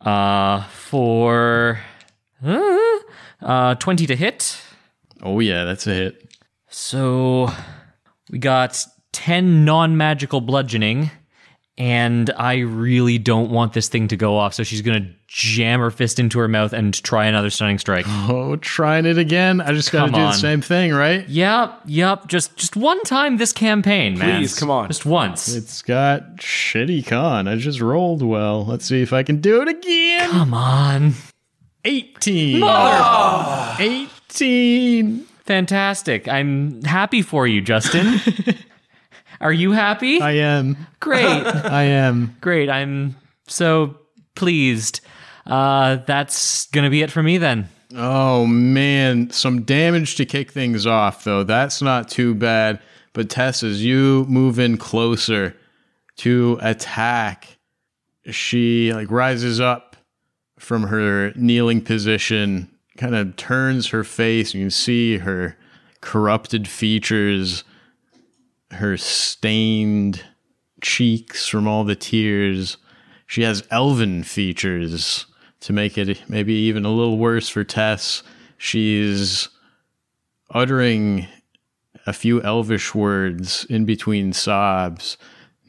[0.00, 1.80] Uh for
[2.44, 2.98] uh,
[3.42, 4.60] uh 20 to hit.
[5.22, 6.34] Oh, yeah, that's a hit.
[6.68, 7.50] So
[8.30, 11.10] we got 10 non magical bludgeoning,
[11.76, 14.54] and I really don't want this thing to go off.
[14.54, 18.04] So she's going to jam her fist into her mouth and try another stunning strike.
[18.30, 19.60] Oh, trying it again?
[19.60, 20.32] I just got to Come do on.
[20.32, 21.28] the same thing, right?
[21.28, 22.26] Yep, yep.
[22.28, 24.38] Just just one time this campaign, man.
[24.40, 24.88] Please, come on.
[24.88, 25.54] Just once.
[25.54, 27.48] It's got shitty con.
[27.48, 28.64] I just rolled well.
[28.64, 30.30] Let's see if I can do it again.
[30.30, 31.14] Come on.
[31.84, 32.60] 18.
[32.62, 33.76] Ah.
[33.80, 34.09] 18.
[34.30, 36.28] Fantastic.
[36.28, 38.20] I'm happy for you, Justin.
[39.40, 40.20] Are you happy?
[40.20, 40.76] I am.
[41.00, 41.24] Great.
[41.46, 42.36] I am.
[42.40, 42.68] Great.
[42.68, 43.16] I'm
[43.48, 43.96] so
[44.34, 45.00] pleased.
[45.46, 47.68] Uh, that's going to be it for me then.
[47.96, 51.42] Oh man, some damage to kick things off though.
[51.42, 52.78] That's not too bad.
[53.12, 55.56] But Tess, as you move in closer
[56.18, 57.58] to attack,
[58.26, 59.96] she like rises up
[60.58, 62.69] from her kneeling position,
[63.00, 64.52] kind of turns her face.
[64.52, 65.56] You can see her
[66.02, 67.64] corrupted features,
[68.72, 70.22] her stained
[70.82, 72.76] cheeks from all the tears.
[73.26, 75.24] She has elven features
[75.60, 78.22] to make it maybe even a little worse for Tess.
[78.58, 79.48] She's
[80.50, 81.26] uttering
[82.06, 85.16] a few elvish words in between sobs.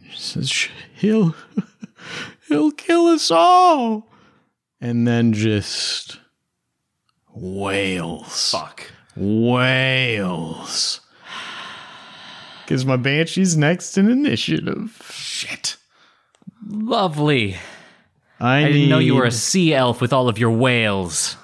[0.10, 1.34] She says, "He'll,
[2.50, 4.12] he'll kill us all,"
[4.82, 6.21] and then just
[7.34, 8.52] wails.
[8.52, 8.92] Fuck.
[9.16, 11.02] Wales.
[12.64, 15.02] Because my banshee's next in initiative.
[15.14, 15.78] Shit.
[16.68, 17.58] Lovely.
[18.40, 21.36] I, I didn't know you were a sea elf with all of your whales.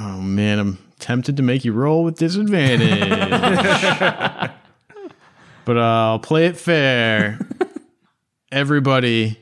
[0.00, 3.00] Oh man, I'm tempted to make you roll with disadvantage.
[5.64, 7.38] but uh, I'll play it fair.
[8.52, 9.38] Everybody,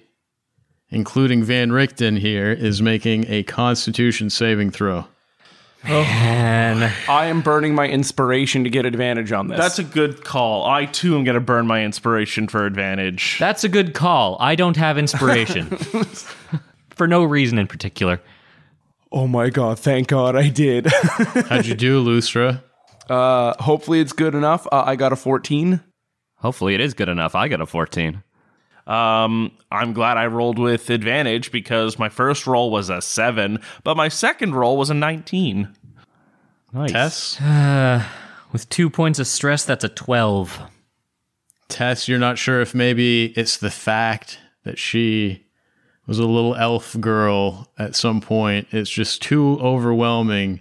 [0.91, 5.07] including Van Richten here, is making a constitution saving throw.
[5.85, 9.57] And I am burning my inspiration to get advantage on this.
[9.59, 10.65] That's a good call.
[10.65, 13.37] I too am going to burn my inspiration for advantage.
[13.39, 14.37] that's a good call.
[14.41, 15.67] I don't have inspiration.
[16.97, 18.21] For no reason in particular.
[19.13, 19.79] oh my god!
[19.79, 20.87] Thank God I did.
[21.49, 22.63] How'd you do, Lustra?
[23.11, 24.67] uh, hopefully it's good enough.
[24.73, 25.81] Uh, I got a fourteen.
[26.39, 27.35] Hopefully, it is good enough.
[27.35, 28.23] I got a 14.
[28.87, 33.97] Um, I'm glad I rolled with advantage because my first roll was a seven, but
[33.97, 35.69] my second roll was a 19.
[36.73, 36.93] Nice.
[36.93, 38.07] Tess?
[38.53, 40.61] With two points of stress, that's a 12.
[41.69, 45.47] Tess, you're not sure if maybe it's the fact that she
[46.07, 48.69] was a little elf girl at some point.
[48.71, 50.61] It's just too overwhelming.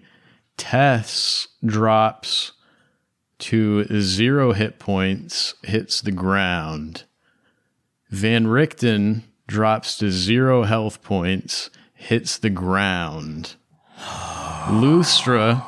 [0.58, 2.54] Tess drops
[3.38, 7.04] to zero hit points, hits the ground.
[8.16, 13.56] Van Richten drops to zero health points, hits the ground.
[14.00, 15.62] Lustra,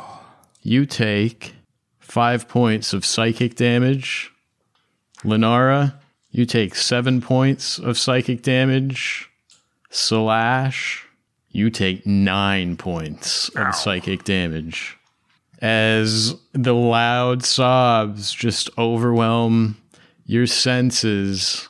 [0.62, 1.56] you take
[2.00, 4.32] five points of psychic damage.
[5.26, 5.96] Lenara,
[6.32, 9.30] you take seven points of psychic damage.
[9.90, 11.06] Slash,
[11.50, 14.98] you take nine points of psychic damage.
[15.62, 19.76] As the loud sobs just overwhelm
[20.26, 21.68] your senses,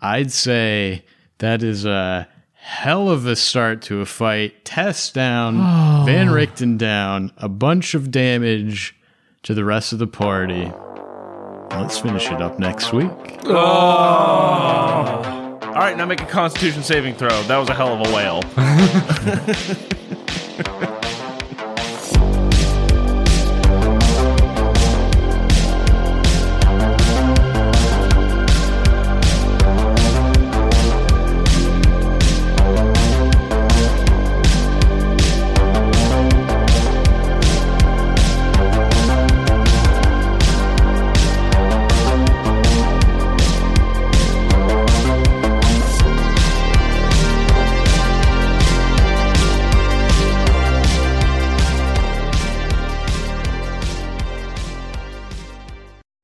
[0.00, 1.04] I'd say
[1.38, 4.64] that is a hell of a start to a fight.
[4.64, 6.04] Tess down, oh.
[6.04, 8.94] Van Richten down, a bunch of damage
[9.44, 10.72] to the rest of the party.
[11.70, 13.10] Let's finish it up next week.
[13.44, 13.52] Oh.
[15.62, 17.42] All right, now make a constitution saving throw.
[17.44, 18.42] That was a hell of a whale.